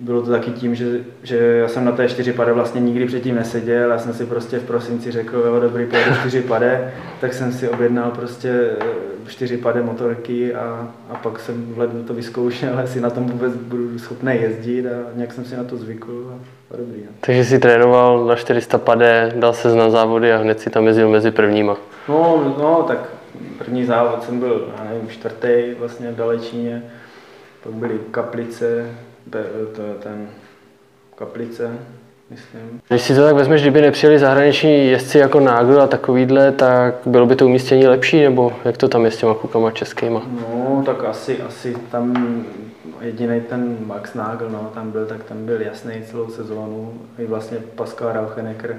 bylo 0.00 0.22
to 0.22 0.30
taky 0.30 0.50
tím, 0.50 0.74
že, 0.74 1.00
že 1.22 1.36
já 1.36 1.68
jsem 1.68 1.84
na 1.84 1.92
té 1.92 2.08
čtyři 2.08 2.32
pade 2.32 2.52
vlastně 2.52 2.80
nikdy 2.80 3.06
předtím 3.06 3.34
neseděl, 3.34 3.90
já 3.90 3.98
jsem 3.98 4.14
si 4.14 4.26
prostě 4.26 4.58
v 4.58 4.64
prosinci 4.64 5.12
řekl, 5.12 5.36
jo 5.36 5.60
dobrý, 5.60 5.86
pojedu 5.86 6.10
čtyři 6.20 6.42
pade, 6.42 6.94
tak 7.20 7.34
jsem 7.34 7.52
si 7.52 7.68
objednal 7.68 8.10
prostě 8.10 8.70
eh, 8.80 8.84
čtyři 9.28 9.56
pade 9.56 9.82
motorky 9.82 10.54
a, 10.54 10.88
a 11.10 11.14
pak 11.14 11.40
jsem 11.40 11.74
v 11.74 11.78
lednu 11.78 12.02
to 12.02 12.14
vyzkoušel, 12.14 12.78
jestli 12.80 13.00
na 13.00 13.10
tom 13.10 13.26
vůbec 13.26 13.54
budu 13.54 13.98
schopný 13.98 14.32
jezdit 14.40 14.86
a 14.86 14.90
nějak 15.14 15.32
jsem 15.32 15.44
si 15.44 15.56
na 15.56 15.64
to 15.64 15.76
zvykl 15.76 16.30
a, 16.30 16.34
a 16.74 16.76
dobrý. 16.76 17.00
No. 17.00 17.12
Takže 17.20 17.44
jsi 17.44 17.58
trénoval 17.58 18.26
na 18.26 18.36
400 18.36 18.78
pade, 18.78 19.32
dal 19.36 19.52
se 19.52 19.74
na 19.74 19.90
závody 19.90 20.32
a 20.32 20.38
hned 20.38 20.60
si 20.60 20.70
tam 20.70 20.86
jezdil 20.86 21.10
mezi 21.10 21.30
prvníma. 21.30 21.76
No, 22.08 22.54
no 22.58 22.84
tak 22.88 22.98
první 23.58 23.84
závod 23.84 24.24
jsem 24.24 24.40
byl, 24.40 24.68
já 24.78 24.84
nevím, 24.84 25.08
čtvrtý 25.08 25.74
vlastně 25.78 26.10
v 26.12 26.16
Dalečíně, 26.16 26.82
pak 27.62 27.72
byly 27.72 28.00
Kaplice, 28.10 28.86
ten 30.02 30.28
kaplice, 31.14 31.70
myslím. 32.30 32.80
Když 32.88 33.02
si 33.02 33.14
to 33.14 33.22
tak 33.22 33.34
vezmeš, 33.34 33.60
kdyby 33.60 33.80
nepřijeli 33.80 34.18
zahraniční 34.18 34.90
jezdci 34.90 35.18
jako 35.18 35.40
Nagl 35.40 35.80
a 35.80 35.86
takovýhle, 35.86 36.52
tak 36.52 36.94
bylo 37.06 37.26
by 37.26 37.36
to 37.36 37.46
umístění 37.46 37.86
lepší, 37.86 38.22
nebo 38.22 38.52
jak 38.64 38.76
to 38.76 38.88
tam 38.88 39.04
je 39.04 39.10
s 39.10 39.16
těma 39.16 39.34
klukama 39.34 39.70
českýma? 39.70 40.22
No, 40.40 40.82
tak 40.86 41.04
asi, 41.04 41.42
asi 41.42 41.76
tam 41.90 42.36
jediný 43.00 43.40
ten 43.40 43.76
Max 43.86 44.14
Nagel, 44.14 44.50
no, 44.50 44.70
tam 44.74 44.90
byl, 44.90 45.06
tak 45.06 45.24
tam 45.24 45.46
byl 45.46 45.60
jasný 45.60 45.94
celou 46.10 46.28
sezónu. 46.28 46.92
I 47.18 47.26
vlastně 47.26 47.58
Pascal 47.74 48.12
Rauchenecker 48.12 48.76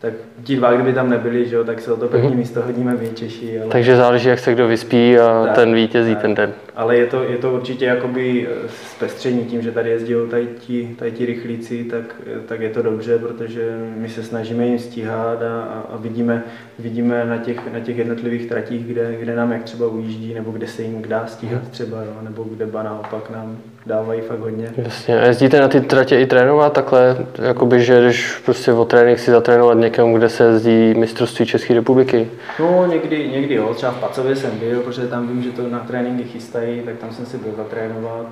tak 0.00 0.12
ti 0.44 0.56
dva, 0.56 0.72
kdyby 0.72 0.92
tam 0.92 1.10
nebyli, 1.10 1.48
že 1.48 1.56
jo, 1.56 1.64
tak 1.64 1.80
se 1.80 1.92
o 1.92 1.96
to 1.96 2.08
první 2.08 2.28
mm-hmm. 2.28 2.36
místo 2.36 2.62
hodíme 2.62 2.94
my 3.00 3.08
Češi. 3.14 3.60
Ale... 3.60 3.70
Takže 3.70 3.96
záleží, 3.96 4.28
jak 4.28 4.38
se 4.38 4.52
kdo 4.52 4.68
vyspí 4.68 5.18
a 5.18 5.44
tak, 5.46 5.54
ten 5.54 5.74
vítězí 5.74 6.14
tak. 6.14 6.22
ten 6.22 6.34
den. 6.34 6.52
Ale 6.80 6.96
je 6.96 7.06
to, 7.06 7.22
je 7.22 7.38
to 7.38 7.52
určitě 7.52 7.84
jakoby 7.84 8.48
eh, 8.48 8.68
zpestření 8.90 9.44
tím, 9.44 9.62
že 9.62 9.72
tady 9.72 9.90
jezdí 9.90 10.14
tady 10.30 10.48
ti, 10.58 10.96
tady 10.98 11.12
ti 11.12 11.26
rychlíci, 11.26 11.84
tak, 11.84 12.16
eh, 12.26 12.40
tak 12.46 12.60
je 12.60 12.70
to 12.70 12.82
dobře, 12.82 13.18
protože 13.18 13.78
my 13.96 14.08
se 14.08 14.22
snažíme 14.22 14.66
jim 14.66 14.78
stíhat 14.78 15.42
a, 15.42 15.62
a 15.92 15.96
vidíme, 15.96 16.42
vidíme 16.78 17.24
na 17.24 17.36
těch, 17.36 17.72
na 17.72 17.80
těch 17.80 17.98
jednotlivých 17.98 18.48
tratích, 18.48 18.86
kde, 18.86 19.16
kde 19.20 19.36
nám 19.36 19.52
jak 19.52 19.62
třeba 19.62 19.86
ujíždí, 19.86 20.34
nebo 20.34 20.50
kde 20.50 20.66
se 20.66 20.82
jim 20.82 21.02
dá 21.08 21.26
stíhat 21.26 21.62
mhm. 21.62 21.70
třeba, 21.70 22.02
jo, 22.02 22.12
nebo 22.22 22.44
kde 22.44 22.66
ba 22.66 22.82
naopak 22.82 23.30
nám 23.30 23.58
dávají 23.86 24.20
fakt 24.20 24.38
hodně. 24.38 24.72
Jasně. 24.76 25.20
A 25.20 25.26
jezdíte 25.26 25.60
na 25.60 25.68
ty 25.68 25.80
tratě 25.80 26.20
i 26.20 26.26
trénovat 26.26 26.72
takhle, 26.72 27.26
jakoby, 27.42 27.82
že 27.82 28.00
jdeš 28.00 28.38
prostě 28.44 28.72
o 28.72 28.84
trénink 28.84 29.18
si 29.18 29.30
zatrénovat 29.30 29.78
někam, 29.78 30.12
kde 30.12 30.28
se 30.28 30.44
jezdí 30.44 30.94
mistrovství 30.94 31.46
České 31.46 31.74
republiky? 31.74 32.28
No 32.58 32.86
někdy, 32.86 33.28
někdy 33.28 33.54
jo, 33.54 33.74
třeba 33.74 33.92
v 33.92 34.00
Pacově 34.00 34.36
jsem 34.36 34.58
byl, 34.58 34.80
protože 34.80 35.06
tam 35.06 35.28
vím, 35.28 35.42
že 35.42 35.50
to 35.50 35.68
na 35.68 35.78
tréninky 35.78 36.24
chystají, 36.24 36.69
tak 36.78 36.96
tam 36.96 37.12
jsem 37.12 37.26
si 37.26 37.38
byl 37.38 37.52
zatrénovat. 37.56 38.26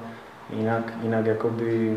Jinak, 0.57 0.92
jinak 1.02 1.26
jakoby 1.26 1.97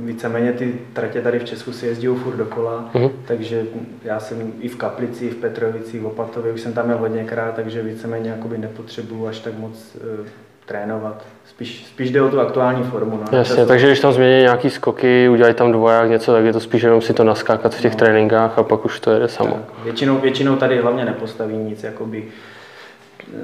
víceméně 0.00 0.52
ty 0.52 0.74
tratě 0.92 1.20
tady 1.20 1.38
v 1.38 1.44
Česku 1.44 1.72
si 1.72 1.86
jezdí 1.86 2.06
furt 2.06 2.36
dokola, 2.36 2.90
uh-huh. 2.94 3.10
takže 3.26 3.64
já 4.04 4.20
jsem 4.20 4.52
i 4.60 4.68
v 4.68 4.76
Kaplici, 4.76 5.30
v 5.30 5.36
Petrovici, 5.36 5.98
v 5.98 6.06
Opatově, 6.06 6.52
už 6.52 6.60
jsem 6.60 6.72
tam 6.72 6.86
měl 6.86 6.98
hodněkrát, 6.98 7.54
takže 7.54 7.82
víceméně 7.82 8.30
jakoby 8.30 8.58
nepotřebuju 8.58 9.26
až 9.26 9.38
tak 9.38 9.58
moc 9.58 9.96
uh, 10.20 10.26
trénovat. 10.66 11.24
Spíš, 11.44 11.86
spíš 11.86 12.10
jde 12.10 12.22
o 12.22 12.28
tu 12.28 12.40
aktuální 12.40 12.84
formu. 12.84 13.20
No. 13.32 13.38
Jasně, 13.38 13.66
takže 13.66 13.86
když 13.86 14.00
tam 14.00 14.12
změní 14.12 14.40
nějaký 14.40 14.70
skoky, 14.70 15.28
udělají 15.28 15.54
tam 15.54 15.72
dvoják 15.72 16.10
něco, 16.10 16.32
tak 16.32 16.44
je 16.44 16.52
to 16.52 16.60
spíš 16.60 16.82
jenom 16.82 17.00
si 17.00 17.14
to 17.14 17.24
naskákat 17.24 17.74
v 17.74 17.80
těch 17.80 17.92
no. 17.92 17.98
tréninkách 17.98 18.58
a 18.58 18.62
pak 18.62 18.84
už 18.84 19.00
to 19.00 19.10
jede 19.10 19.28
samo. 19.28 19.52
Tak. 19.52 19.84
Většinou, 19.84 20.18
většinou 20.18 20.56
tady 20.56 20.80
hlavně 20.80 21.04
nepostaví 21.04 21.56
nic 21.56 21.82
jakoby 21.82 22.24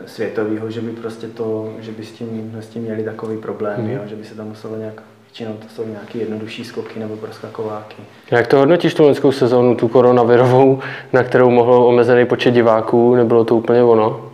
světového, 0.07 0.71
že 0.71 0.81
by 0.81 0.91
prostě 0.91 1.27
to, 1.27 1.73
že 1.81 1.93
by 1.93 2.05
s 2.05 2.13
tím, 2.13 2.57
s 2.61 2.67
tím 2.67 2.83
měli 2.83 3.05
takový 3.05 3.37
problém, 3.37 3.81
hmm. 3.81 3.91
jo, 3.91 4.01
že 4.07 4.17
by 4.17 4.25
se 4.25 4.35
tam 4.35 4.49
muselo 4.49 4.77
nějak 4.77 5.03
Většinou 5.29 5.53
to 5.53 5.69
jsou 5.69 5.89
nějaké 5.89 6.19
jednodušší 6.19 6.65
skoky 6.65 7.01
nebo 7.01 7.17
proskakováky. 7.17 7.97
Jak 8.31 8.47
to 8.47 8.59
hodnotíš 8.59 8.95
tu 8.95 9.03
loňskou 9.03 9.33
sezónu, 9.33 9.75
tu 9.75 9.89
koronavirovou, 9.89 10.79
na 11.13 11.23
kterou 11.23 11.51
mohl 11.51 11.73
omezený 11.73 12.27
počet 12.27 12.51
diváků, 12.51 13.15
nebylo 13.15 13.45
to 13.45 13.57
úplně 13.57 13.83
ono? 13.83 14.31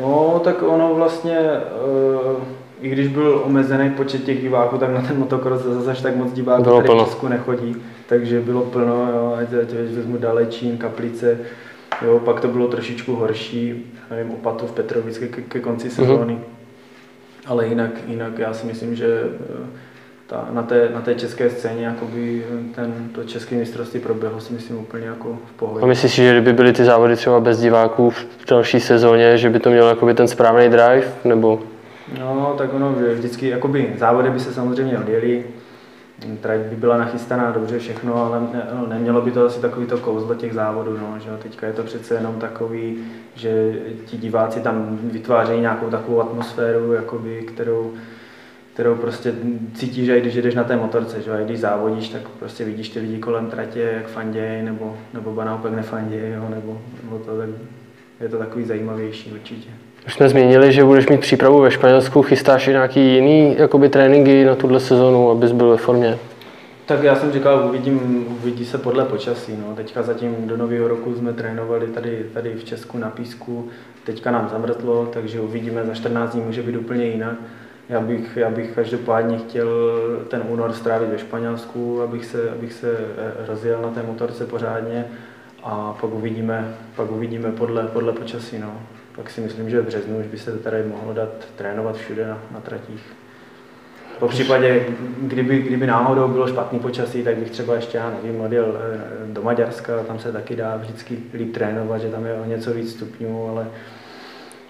No, 0.00 0.40
tak 0.44 0.62
ono 0.62 0.94
vlastně, 0.94 1.38
uh, 2.26 2.42
i 2.80 2.88
když 2.88 3.08
byl 3.08 3.42
omezený 3.44 3.90
počet 3.90 4.24
těch 4.24 4.40
diváků, 4.40 4.78
tak 4.78 4.90
na 4.90 5.02
ten 5.02 5.18
motocross 5.18 5.62
zase 5.62 6.02
tak 6.02 6.16
moc 6.16 6.32
diváků 6.32 6.62
bylo 6.62 6.76
tady 6.76 6.86
plno. 6.86 7.04
v 7.04 7.08
Česku 7.08 7.28
nechodí, 7.28 7.76
takže 8.08 8.40
bylo 8.40 8.60
plno, 8.60 9.08
jo, 9.14 9.34
ať, 9.38 9.48
ať 9.62 9.70
vezmu 9.70 10.16
Dalečín, 10.16 10.78
Kaplice, 10.78 11.38
jo, 12.04 12.18
pak 12.18 12.40
to 12.40 12.48
bylo 12.48 12.68
trošičku 12.68 13.14
horší, 13.14 13.92
nevím, 14.10 14.30
Opatov, 14.30 14.72
Petrovic 14.72 15.18
ke, 15.18 15.26
ke 15.26 15.60
konci 15.60 15.86
mhm. 15.86 15.94
sezóny, 15.94 16.34
mm-hmm. 16.34 17.46
ale 17.46 17.66
jinak, 17.66 17.90
jinak 18.06 18.38
já 18.38 18.54
si 18.54 18.66
myslím, 18.66 18.96
že 18.96 19.22
uh, 19.24 19.66
ta, 20.26 20.48
na, 20.50 20.62
té, 20.62 20.88
na 20.94 21.00
té 21.00 21.14
české 21.14 21.50
scéně 21.50 21.86
jakoby 21.86 22.46
ten, 22.74 23.08
to 23.14 23.24
české 23.24 23.54
mistrovství 23.54 24.00
proběhlo 24.00 24.40
si 24.40 24.52
myslím 24.52 24.78
úplně 24.78 25.06
jako 25.06 25.38
v 25.46 25.52
pohodě. 25.52 25.82
A 25.82 25.86
myslíš 25.86 26.12
si, 26.12 26.22
že 26.22 26.32
kdyby 26.32 26.52
byly 26.52 26.72
ty 26.72 26.84
závody 26.84 27.16
třeba 27.16 27.40
bez 27.40 27.60
diváků 27.60 28.10
v 28.10 28.26
další 28.48 28.80
sezóně, 28.80 29.38
že 29.38 29.50
by 29.50 29.58
to 29.58 29.70
mělo 29.70 29.88
jakoby 29.88 30.14
ten 30.14 30.28
správný 30.28 30.68
drive, 30.68 31.04
nebo? 31.24 31.60
No, 32.20 32.54
tak 32.58 32.74
ono 32.74 32.94
vždycky, 33.14 33.48
jakoby 33.48 33.94
závody 33.98 34.30
by 34.30 34.40
se 34.40 34.54
samozřejmě 34.54 34.98
odjeli, 34.98 35.44
trať 36.40 36.60
by 36.60 36.76
byla 36.76 36.96
nachystaná 36.96 37.50
dobře 37.50 37.78
všechno, 37.78 38.16
ale 38.16 38.40
ne, 38.40 38.66
no, 38.74 38.86
nemělo 38.86 39.20
by 39.20 39.30
to 39.30 39.46
asi 39.46 39.60
takový 39.60 39.86
to 39.86 39.98
kouzlo 39.98 40.34
těch 40.34 40.54
závodů, 40.54 40.98
no, 40.98 41.18
že 41.18 41.30
teďka 41.42 41.66
je 41.66 41.72
to 41.72 41.82
přece 41.82 42.14
jenom 42.14 42.34
takový, 42.34 43.04
že 43.34 43.74
ti 44.04 44.16
diváci 44.16 44.60
tam 44.60 44.98
vytvářejí 45.02 45.60
nějakou 45.60 45.90
takovou 45.90 46.20
atmosféru, 46.20 46.92
jakoby, 46.92 47.42
kterou, 47.42 47.92
kterou 48.74 48.94
prostě 48.94 49.34
cítíš, 49.74 50.06
že 50.06 50.20
když 50.20 50.34
jdeš 50.34 50.54
na 50.54 50.64
té 50.64 50.76
motorce, 50.76 51.22
že 51.22 51.32
a 51.32 51.36
když 51.36 51.60
závodíš, 51.60 52.08
tak 52.08 52.28
prostě 52.28 52.64
vidíš 52.64 52.88
ty 52.88 53.00
lidi 53.00 53.18
kolem 53.18 53.46
tratě, 53.46 53.80
jak 53.80 54.08
fanděj, 54.08 54.62
nebo, 54.62 54.96
nebo 55.14 55.44
naopak 55.44 55.72
nefanděj, 55.72 56.32
jo, 56.32 56.48
nebo, 56.50 56.80
nebo 57.02 57.18
to, 57.18 57.38
tak 57.38 57.48
je 58.20 58.28
to 58.28 58.38
takový 58.38 58.64
zajímavější 58.64 59.32
určitě. 59.32 59.70
Už 60.06 60.14
jsme 60.14 60.28
zmínili, 60.28 60.72
že 60.72 60.84
budeš 60.84 61.08
mít 61.08 61.20
přípravu 61.20 61.60
ve 61.60 61.70
Španělsku, 61.70 62.22
chystáš 62.22 62.68
i 62.68 62.70
nějaký 62.70 63.14
jiný 63.14 63.56
jakoby, 63.58 63.88
tréninky 63.88 64.44
na 64.44 64.54
tuhle 64.54 64.80
sezonu, 64.80 65.30
abys 65.30 65.52
byl 65.52 65.70
ve 65.70 65.76
formě? 65.76 66.18
Tak 66.86 67.02
já 67.02 67.16
jsem 67.16 67.32
říkal, 67.32 67.64
uvidím, 67.68 68.26
uvidí 68.40 68.64
se 68.64 68.78
podle 68.78 69.04
počasí. 69.04 69.56
No. 69.56 69.74
Teďka 69.74 70.02
zatím 70.02 70.36
do 70.46 70.56
nového 70.56 70.88
roku 70.88 71.14
jsme 71.14 71.32
trénovali 71.32 71.86
tady, 71.86 72.26
tady 72.34 72.54
v 72.54 72.64
Česku 72.64 72.98
na 72.98 73.10
písku, 73.10 73.68
teďka 74.04 74.30
nám 74.30 74.48
zamrzlo, 74.52 75.06
takže 75.12 75.40
uvidíme, 75.40 75.84
za 75.86 75.94
14 75.94 76.32
dní 76.32 76.42
může 76.42 76.62
být 76.62 76.76
úplně 76.76 77.04
jinak. 77.04 77.34
Já 77.88 78.00
bych, 78.00 78.36
já 78.36 78.50
bych 78.50 78.70
každopádně 78.74 79.38
chtěl 79.38 79.68
ten 80.28 80.42
únor 80.48 80.72
strávit 80.72 81.08
ve 81.08 81.18
Španělsku, 81.18 82.02
abych 82.02 82.24
se, 82.24 82.50
abych 82.50 82.72
se 82.72 82.96
eh, 82.98 83.46
rozjel 83.46 83.82
na 83.82 83.90
té 83.90 84.02
motorce 84.02 84.46
pořádně 84.46 85.04
a 85.62 85.96
pak 86.00 86.14
uvidíme, 86.14 86.74
pak 86.96 87.10
uvidíme 87.10 87.52
podle, 87.52 87.82
podle 87.82 88.12
počasí. 88.12 88.58
No. 88.58 88.72
Pak 89.16 89.30
si 89.30 89.40
myslím, 89.40 89.70
že 89.70 89.80
v 89.80 89.86
březnu 89.86 90.18
už 90.18 90.26
by 90.26 90.38
se 90.38 90.58
tady 90.58 90.82
mohlo 90.82 91.12
dát 91.12 91.28
trénovat 91.56 91.96
všude 91.96 92.26
na, 92.26 92.42
na 92.50 92.60
tratích. 92.60 93.02
Po 94.18 94.28
případě, 94.28 94.86
kdyby, 95.22 95.58
kdyby 95.58 95.86
náhodou 95.86 96.28
bylo 96.28 96.48
špatný 96.48 96.78
počasí, 96.78 97.22
tak 97.22 97.36
bych 97.36 97.50
třeba 97.50 97.74
ještě, 97.74 97.98
já 97.98 98.10
nevím, 98.10 98.40
odjel 98.40 98.76
eh, 98.80 99.32
do 99.32 99.42
Maďarska, 99.42 100.02
tam 100.02 100.18
se 100.18 100.32
taky 100.32 100.56
dá 100.56 100.76
vždycky 100.76 101.18
líp 101.34 101.54
trénovat, 101.54 102.00
že 102.00 102.08
tam 102.08 102.26
je 102.26 102.34
o 102.34 102.44
něco 102.44 102.72
víc 102.74 102.92
stupňů, 102.92 103.48
ale 103.48 103.66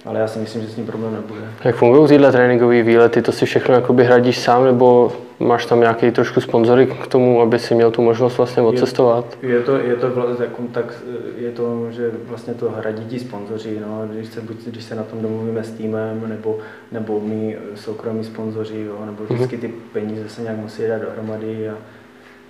ale 0.04 0.20
já 0.20 0.28
si 0.28 0.38
myslím, 0.38 0.62
že 0.62 0.68
s 0.68 0.74
tím 0.74 0.86
problém 0.86 1.14
nebude. 1.14 1.40
Jak 1.64 1.76
fungují 1.76 2.08
tyhle 2.08 2.32
tréninkové 2.32 2.82
výlety? 2.82 3.22
To 3.22 3.32
si 3.32 3.46
všechno 3.46 3.74
jakoby 3.74 4.04
hradíš 4.04 4.38
sám, 4.38 4.64
nebo 4.64 5.12
máš 5.38 5.66
tam 5.66 5.80
nějaký 5.80 6.10
trošku 6.10 6.40
sponzory 6.40 6.86
k 6.86 7.06
tomu, 7.06 7.42
aby 7.42 7.58
si 7.58 7.74
měl 7.74 7.90
tu 7.90 8.02
možnost 8.02 8.36
vlastně 8.36 8.62
odcestovat? 8.62 9.38
Je, 9.42 9.48
je 9.48 9.60
to, 9.60 9.76
je 9.76 9.96
to, 9.96 10.10
tak, 10.36 10.48
tak, 10.72 11.02
je 11.36 11.50
to, 11.50 11.86
že 11.90 12.10
vlastně 12.24 12.54
to 12.54 12.70
hradí 12.70 13.04
ti 13.04 13.18
sponzoři, 13.18 13.80
no, 13.80 14.08
když, 14.12 14.28
se, 14.28 14.40
buď, 14.40 14.56
když 14.66 14.84
se 14.84 14.94
na 14.94 15.02
tom 15.02 15.22
domluvíme 15.22 15.64
s 15.64 15.70
týmem, 15.70 16.28
nebo, 16.28 16.58
nebo 16.92 17.20
my 17.20 17.58
soukromí 17.74 18.24
sponzoři, 18.24 18.80
jo, 18.80 19.06
nebo 19.06 19.22
mhm. 19.22 19.34
vždycky 19.34 19.56
ty 19.56 19.74
peníze 19.92 20.28
se 20.28 20.42
nějak 20.42 20.56
musí 20.56 20.82
dát 20.88 21.02
dohromady 21.02 21.68
a, 21.68 21.74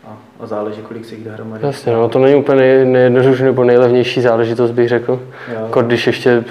a, 0.06 0.18
a 0.40 0.47
záleží, 0.47 0.82
kolik 0.82 1.04
si 1.04 1.14
jich 1.14 1.25
dohromady. 1.25 1.66
Jasně, 1.66 1.92
no, 1.92 2.09
to 2.09 2.18
není 2.18 2.35
úplně 2.35 2.85
nejjednodušší 2.85 3.42
nebo 3.42 3.64
nejlevnější 3.64 4.21
záležitost, 4.21 4.71
bych 4.71 4.88
řekl. 4.88 5.21
Jako 5.62 5.82
když 5.82 6.06
ještě 6.06 6.44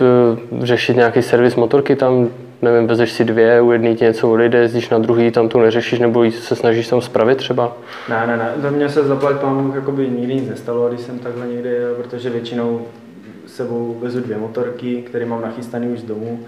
uh, 0.51 0.65
řešit 0.65 0.95
nějaký 0.95 1.21
servis 1.21 1.55
motorky 1.55 1.95
tam, 1.95 2.29
nevím, 2.61 2.87
vezeš 2.87 3.11
si 3.11 3.25
dvě, 3.25 3.61
u 3.61 3.71
jedné 3.71 3.95
ti 3.95 4.03
něco 4.03 4.31
odejde, 4.31 4.57
jezdíš 4.57 4.89
na 4.89 4.99
druhý, 4.99 5.31
tam 5.31 5.49
tu 5.49 5.59
neřešíš, 5.59 5.99
nebo 5.99 6.31
se 6.31 6.55
snažíš 6.55 6.87
tam 6.87 7.01
spravit 7.01 7.37
třeba? 7.37 7.77
Ne, 8.09 8.27
ne, 8.27 8.37
ne, 8.37 8.51
za 8.57 8.69
mě 8.69 8.89
se 8.89 9.03
zaplať 9.03 9.35
pán 9.35 9.71
jakoby 9.75 10.09
nikdy 10.09 10.35
nic 10.35 10.49
nestalo, 10.49 10.89
když 10.89 11.01
jsem 11.01 11.19
takhle 11.19 11.47
někde 11.47 11.69
jel, 11.69 11.93
protože 11.95 12.29
většinou 12.29 12.81
sebou 13.47 13.97
vezu 14.01 14.19
dvě 14.19 14.37
motorky, 14.37 15.01
které 15.01 15.25
mám 15.25 15.41
nachystané 15.41 15.87
už 15.87 15.99
z 15.99 16.03
domu, 16.03 16.39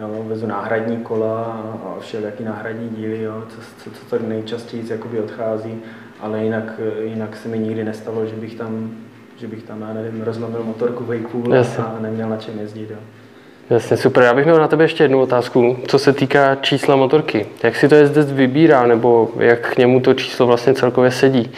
jo, 0.00 0.24
vezu 0.28 0.46
náhradní 0.46 0.96
kola 0.96 1.44
a 1.84 2.00
všelijaký 2.00 2.44
náhradní 2.44 2.88
díly, 2.88 3.22
jo, 3.22 3.42
co, 3.48 3.56
co, 3.84 3.90
co 3.90 4.06
tak 4.10 4.20
nejčastěji 4.28 4.84
jakoby 4.90 5.20
odchází 5.20 5.80
ale 6.22 6.44
jinak, 6.44 6.80
jinak 7.04 7.36
se 7.36 7.48
mi 7.48 7.58
nikdy 7.58 7.84
nestalo, 7.84 8.26
že 8.26 8.36
bych 8.36 8.54
tam, 8.54 8.90
že 9.36 9.46
bych 9.46 9.62
tam, 9.62 9.80
já 9.80 9.92
nevím, 9.92 10.22
rozlomil 10.22 10.62
motorku 10.64 11.04
vejpůl 11.04 11.54
a 11.78 11.96
neměl 12.00 12.28
na 12.28 12.36
čem 12.36 12.58
jezdit. 12.58 12.90
Jo. 12.90 12.96
Jasně, 13.70 13.96
super. 13.96 14.24
Já 14.24 14.34
bych 14.34 14.44
měl 14.44 14.58
na 14.58 14.68
tebe 14.68 14.84
ještě 14.84 15.04
jednu 15.04 15.20
otázku, 15.20 15.76
co 15.86 15.98
se 15.98 16.12
týká 16.12 16.54
čísla 16.54 16.96
motorky. 16.96 17.46
Jak 17.62 17.76
si 17.76 17.88
to 17.88 17.94
jezdec 17.94 18.32
vybírá, 18.32 18.86
nebo 18.86 19.30
jak 19.38 19.74
k 19.74 19.78
němu 19.78 20.00
to 20.00 20.14
číslo 20.14 20.46
vlastně 20.46 20.74
celkově 20.74 21.10
sedí? 21.10 21.50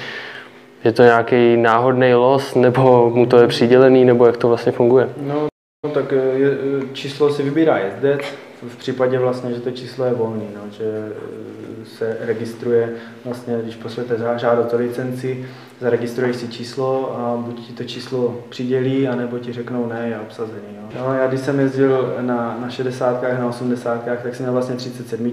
Je 0.84 0.92
to 0.92 1.02
nějaký 1.02 1.56
náhodný 1.56 2.14
los, 2.14 2.54
nebo 2.54 3.10
mu 3.14 3.26
to 3.26 3.38
je 3.38 3.46
přidělený, 3.46 4.04
nebo 4.04 4.26
jak 4.26 4.36
to 4.36 4.48
vlastně 4.48 4.72
funguje? 4.72 5.08
No, 5.16 5.48
tak 5.94 6.12
je, 6.12 6.50
číslo 6.92 7.30
si 7.30 7.42
vybírá 7.42 7.78
jezdec, 7.78 8.20
v 8.68 8.76
případě 8.76 9.18
vlastně, 9.18 9.54
že 9.54 9.60
to 9.60 9.70
číslo 9.70 10.04
je 10.04 10.12
volný, 10.12 10.48
no, 10.54 10.60
že 10.70 10.84
eh, 10.84 11.86
se 11.86 12.16
registruje 12.20 12.92
vlastně, 13.24 13.58
když 13.62 13.76
pošlete 13.76 14.18
žádost 14.36 14.74
o 14.74 14.76
licenci, 14.76 15.46
zaregistruješ 15.80 16.36
si 16.36 16.48
číslo 16.48 17.18
a 17.18 17.36
buď 17.36 17.66
ti 17.66 17.72
to 17.72 17.84
číslo 17.84 18.44
přidělí, 18.48 19.08
anebo 19.08 19.38
ti 19.38 19.52
řeknou 19.52 19.86
ne, 19.86 20.08
je 20.08 20.18
obsazený. 20.18 20.76
No. 20.80 20.88
No, 20.98 21.14
já 21.14 21.26
když 21.26 21.40
jsem 21.40 21.60
jezdil 21.60 22.16
na, 22.20 22.58
na 22.60 22.70
60, 22.70 23.22
na 23.22 23.48
80, 23.48 24.04
tak 24.04 24.34
jsem 24.34 24.44
měl 24.44 24.52
vlastně 24.52 24.76
37. 24.76 25.32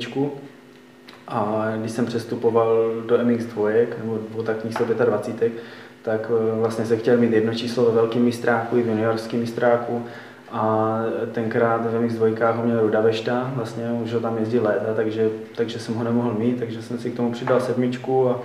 A 1.28 1.72
když 1.80 1.92
jsem 1.92 2.06
přestupoval 2.06 2.92
do 3.06 3.18
MX2, 3.18 3.88
nebo 4.04 4.20
dvoutaktních 4.32 4.74
125, 4.74 5.54
tak 6.02 6.32
eh, 6.32 6.60
vlastně 6.60 6.86
se 6.86 6.98
chtěl 6.98 7.18
mít 7.18 7.34
jedno 7.34 7.54
číslo 7.54 7.86
ve 7.86 7.92
velkém 7.92 8.22
mistráku 8.22 8.78
i 8.78 8.82
v 8.82 8.88
juniorském 8.88 9.40
mistráku 9.40 10.06
a 10.52 11.00
tenkrát 11.32 11.92
ve 11.92 12.00
mých 12.00 12.14
dvojkách 12.14 12.56
ho 12.56 12.64
měl 12.64 12.82
Ruda 12.82 13.02
Vešta, 13.02 13.52
vlastně 13.56 13.92
už 14.04 14.14
ho 14.14 14.20
tam 14.20 14.38
jezdí 14.38 14.60
léta, 14.60 14.94
takže, 14.96 15.30
takže 15.56 15.80
jsem 15.80 15.96
ho 15.96 16.04
nemohl 16.04 16.34
mít, 16.34 16.60
takže 16.60 16.82
jsem 16.82 17.00
si 17.00 17.12
k 17.12 17.16
tomu 17.16 17.32
přidal 17.32 17.62
sedmičku 17.62 18.30
a, 18.30 18.40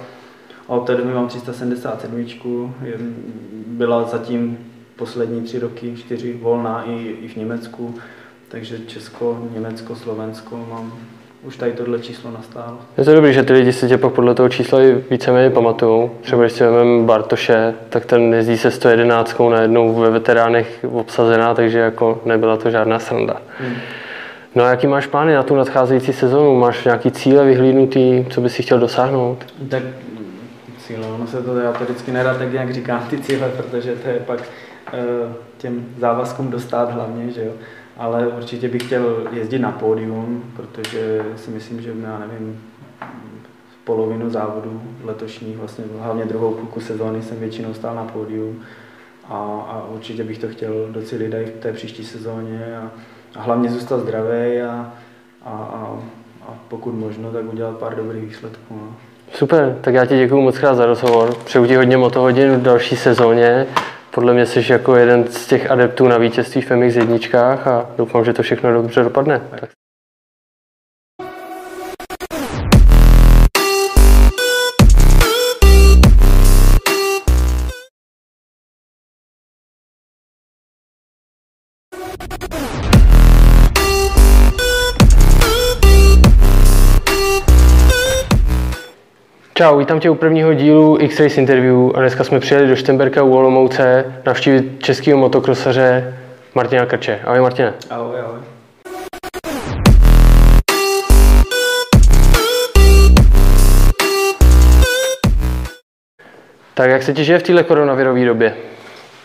a 0.68 0.72
od 0.72 0.86
té 0.86 0.96
doby 0.96 1.14
mám 1.14 1.28
377. 1.28 2.74
Byla 3.66 4.04
zatím 4.04 4.58
poslední 4.96 5.42
tři 5.42 5.58
roky, 5.58 5.96
čtyři 5.96 6.32
volná 6.42 6.84
i, 6.84 6.94
i 6.96 7.28
v 7.28 7.36
Německu, 7.36 7.94
takže 8.48 8.78
Česko, 8.78 9.48
Německo, 9.52 9.96
Slovensko 9.96 10.66
mám 10.70 10.92
už 11.44 11.56
tady 11.56 11.72
tohle 11.72 11.98
číslo 11.98 12.30
nastálo. 12.30 12.78
Je 12.98 13.04
to 13.04 13.14
dobrý, 13.14 13.32
že 13.32 13.42
ty 13.42 13.52
lidi 13.52 13.72
si 13.72 13.88
tě 13.88 13.98
pak 13.98 14.12
podle 14.12 14.34
toho 14.34 14.48
čísla 14.48 14.82
i 14.82 15.04
víceméně 15.10 15.50
pamatují. 15.50 16.10
Třeba 16.20 16.42
když 16.42 16.52
si 16.52 16.64
vezmeme 16.64 17.06
Bartoše, 17.06 17.74
tak 17.88 18.06
ten 18.06 18.34
jezdí 18.34 18.58
se 18.58 18.70
111 18.70 19.40
najednou 19.50 19.94
ve 19.94 20.10
veteránech 20.10 20.84
obsazená, 20.92 21.54
takže 21.54 21.78
jako 21.78 22.20
nebyla 22.24 22.56
to 22.56 22.70
žádná 22.70 22.98
sranda. 22.98 23.36
Hmm. 23.58 23.76
No 24.54 24.64
a 24.64 24.70
jaký 24.70 24.86
máš 24.86 25.06
plány 25.06 25.34
na 25.34 25.42
tu 25.42 25.56
nadcházející 25.56 26.12
sezonu? 26.12 26.58
Máš 26.58 26.84
nějaký 26.84 27.10
cíle 27.10 27.44
vyhlídnutý, 27.44 28.24
co 28.30 28.40
bys 28.40 28.52
si 28.52 28.62
chtěl 28.62 28.78
dosáhnout? 28.78 29.44
Tak 29.68 29.82
cíle, 30.78 31.06
ono 31.06 31.26
se 31.26 31.42
to, 31.42 31.58
já 31.58 31.72
to 31.72 31.84
vždycky 31.84 32.12
nerad 32.12 32.38
tak 32.38 32.52
nějak 32.52 32.72
říkám 32.72 33.06
ty 33.10 33.18
cíle, 33.18 33.48
protože 33.56 33.94
to 33.94 34.08
je 34.08 34.18
pak 34.26 34.38
uh, 34.38 35.32
těm 35.58 35.86
závazkům 35.98 36.50
dostat 36.50 36.90
hlavně, 36.90 37.30
že 37.30 37.44
jo 37.44 37.52
ale 37.96 38.26
určitě 38.26 38.68
bych 38.68 38.82
chtěl 38.82 39.28
jezdit 39.32 39.58
na 39.58 39.72
pódium, 39.72 40.44
protože 40.56 41.24
si 41.36 41.50
myslím, 41.50 41.82
že 41.82 41.92
já 42.02 42.18
nevím, 42.18 42.60
polovinu 43.84 44.30
závodu 44.30 44.82
letošních, 45.04 45.56
vlastně 45.56 45.84
hlavně 46.00 46.24
druhou 46.24 46.54
půlku 46.54 46.80
sezóny 46.80 47.22
jsem 47.22 47.38
většinou 47.38 47.74
stál 47.74 47.94
na 47.94 48.04
pódium 48.04 48.62
a, 49.28 49.34
a 49.68 49.86
určitě 49.94 50.24
bych 50.24 50.38
to 50.38 50.48
chtěl 50.48 50.72
docílit 50.90 51.34
i 51.34 51.44
v 51.44 51.62
té 51.62 51.72
příští 51.72 52.04
sezóně 52.04 52.76
a, 52.76 52.90
a 53.34 53.42
hlavně 53.42 53.70
zůstat 53.70 54.00
zdravý 54.00 54.60
a, 54.60 54.92
a, 55.44 55.50
a, 55.50 55.98
a 56.48 56.54
pokud 56.68 56.94
možno, 56.94 57.30
tak 57.30 57.52
udělat 57.52 57.76
pár 57.76 57.96
dobrých 57.96 58.24
výsledků. 58.24 58.74
No. 58.74 58.96
Super, 59.32 59.78
tak 59.80 59.94
já 59.94 60.06
ti 60.06 60.16
děkuji 60.16 60.42
moc 60.42 60.58
krát 60.58 60.74
za 60.74 60.86
rozhovor. 60.86 61.34
Přeju 61.44 61.66
ti 61.66 61.76
hodně 61.76 61.96
motohodin 61.96 62.50
v 62.50 62.62
další 62.62 62.96
sezóně 62.96 63.66
podle 64.14 64.34
mě 64.34 64.46
jsi 64.46 64.72
jako 64.72 64.96
jeden 64.96 65.26
z 65.26 65.46
těch 65.46 65.70
adeptů 65.70 66.08
na 66.08 66.18
vítězství 66.18 66.60
v 66.60 66.70
MX 66.70 66.96
jedničkách 66.96 67.66
a 67.66 67.90
doufám, 67.96 68.24
že 68.24 68.32
to 68.32 68.42
všechno 68.42 68.72
dobře 68.72 69.02
dopadne. 69.02 69.40
Tak. 69.50 69.70
Čau, 89.58 89.78
vítám 89.78 90.00
tě 90.00 90.10
u 90.10 90.14
prvního 90.14 90.54
dílu 90.54 90.98
X-Race 91.00 91.40
Interview 91.40 91.90
a 91.94 92.00
dneska 92.00 92.24
jsme 92.24 92.40
přijeli 92.40 92.68
do 92.68 92.76
Štemberka 92.76 93.22
u 93.22 93.34
Olomouce 93.34 94.04
navštívit 94.26 94.82
českého 94.82 95.18
motokrosaře 95.18 96.18
Martina 96.54 96.86
Krče. 96.86 97.20
Ahoj 97.24 97.40
Martine. 97.40 97.74
Ahoj, 97.90 98.20
ahoj. 98.20 98.38
Tak 106.74 106.90
jak 106.90 107.02
se 107.02 107.12
ti 107.12 107.24
žije 107.24 107.38
v 107.38 107.42
této 107.42 107.64
koronavirové 107.64 108.24
době? 108.24 108.54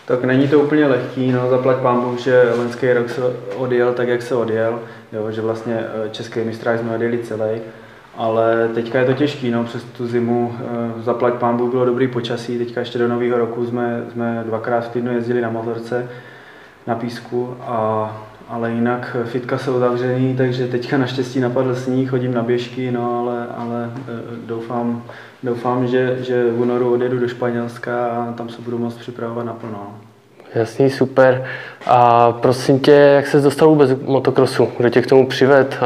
Tak 0.06 0.24
není 0.24 0.48
to 0.48 0.60
úplně 0.60 0.86
lehký, 0.86 1.32
no 1.32 1.50
zaplať 1.50 1.76
pán 1.76 2.00
Bůh, 2.00 2.18
že 2.18 2.42
loňský 2.56 2.92
rok 2.92 3.10
se 3.10 3.20
odjel 3.56 3.92
tak, 3.92 4.08
jak 4.08 4.22
se 4.22 4.34
odjel, 4.34 4.80
jo, 5.12 5.30
že 5.30 5.40
vlastně 5.40 5.80
eh, 5.80 6.08
český 6.10 6.40
mistráž 6.40 6.80
jsme 6.80 6.94
odjeli 6.94 7.18
celý 7.18 7.60
ale 8.16 8.68
teďka 8.74 8.98
je 8.98 9.04
to 9.04 9.12
těžký, 9.12 9.50
no, 9.50 9.64
přes 9.64 9.84
tu 9.84 10.06
zimu 10.06 10.54
eh, 10.54 11.02
zaplať 11.02 11.34
pán 11.34 11.70
bylo 11.70 11.84
dobrý 11.84 12.08
počasí, 12.08 12.58
teďka 12.58 12.80
ještě 12.80 12.98
do 12.98 13.08
nového 13.08 13.38
roku 13.38 13.66
jsme, 13.66 14.02
jsme 14.12 14.42
dvakrát 14.46 14.80
v 14.80 14.88
týdnu 14.88 15.12
jezdili 15.12 15.40
na 15.40 15.50
motorce 15.50 16.08
na 16.86 16.94
písku, 16.94 17.56
a, 17.60 18.22
ale 18.48 18.70
jinak 18.70 19.16
fitka 19.24 19.58
jsou 19.58 19.78
zavřený, 19.78 20.36
takže 20.36 20.66
teďka 20.66 20.98
naštěstí 20.98 21.40
napadl 21.40 21.74
sníh, 21.74 22.10
chodím 22.10 22.34
na 22.34 22.42
běžky, 22.42 22.92
no, 22.92 23.20
ale, 23.20 23.46
ale 23.56 23.90
eh, 23.96 24.12
doufám, 24.46 25.02
doufám 25.42 25.86
že, 25.86 26.16
že 26.20 26.50
v 26.50 26.60
únoru 26.60 26.92
odjedu 26.92 27.18
do 27.18 27.28
Španělska 27.28 28.06
a 28.06 28.32
tam 28.32 28.48
se 28.48 28.62
budu 28.62 28.78
moct 28.78 28.98
připravovat 28.98 29.46
naplno. 29.46 29.94
Jasný, 30.54 30.90
super. 30.90 31.44
A 31.86 32.32
prosím 32.32 32.80
tě, 32.80 32.92
jak 32.92 33.26
se 33.26 33.40
dostal 33.40 33.68
vůbec 33.68 33.92
k 33.92 34.02
motokrosu? 34.02 34.68
Kdo 34.78 34.88
tě 34.88 35.02
k 35.02 35.06
tomu 35.06 35.26
přived? 35.26 35.78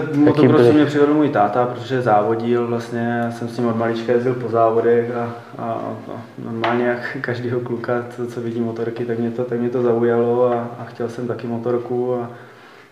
Tak 0.00 0.14
motocrossu 0.14 0.72
mě 0.72 0.86
přivedl 0.86 1.14
můj 1.14 1.28
táta, 1.28 1.66
protože 1.66 2.02
závodil 2.02 2.66
vlastně, 2.66 3.22
jsem 3.30 3.48
s 3.48 3.58
ním 3.58 3.68
od 3.68 3.76
malička 3.76 4.12
jezdil 4.12 4.34
po 4.34 4.48
závodech 4.48 5.16
a, 5.16 5.34
a, 5.58 5.64
a 6.14 6.20
normálně 6.44 6.86
jak 6.86 7.16
každého 7.20 7.60
kluka, 7.60 8.04
co, 8.16 8.26
co 8.26 8.40
vidí 8.40 8.60
motorky, 8.60 9.04
tak 9.04 9.18
mě 9.18 9.30
to, 9.30 9.44
tak 9.44 9.60
mě 9.60 9.68
to 9.68 9.82
zaujalo 9.82 10.52
a, 10.52 10.68
a 10.78 10.84
chtěl 10.84 11.08
jsem 11.08 11.26
taky 11.28 11.46
motorku 11.46 12.14
a, 12.14 12.30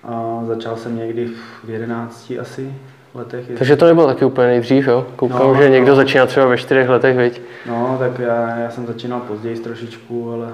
a 0.04 0.42
začal 0.46 0.76
jsem 0.76 0.96
někdy 0.96 1.28
v 1.64 1.68
11 1.68 2.32
asi 2.40 2.74
letech. 3.14 3.44
Takže 3.58 3.76
to 3.76 3.86
nebylo 3.86 4.06
taky 4.06 4.24
úplně 4.24 4.46
nejdřív, 4.46 4.86
jo? 4.86 5.06
Koukám, 5.16 5.40
no, 5.40 5.54
že 5.54 5.70
někdo 5.70 5.90
no. 5.90 5.96
začíná 5.96 6.26
třeba 6.26 6.46
ve 6.46 6.58
čtyřech 6.58 6.88
letech, 6.88 7.16
viď? 7.16 7.40
No, 7.66 7.96
tak 7.98 8.18
já, 8.18 8.58
já 8.58 8.70
jsem 8.70 8.86
začínal 8.86 9.20
později 9.20 9.58
trošičku, 9.58 10.32
ale 10.32 10.48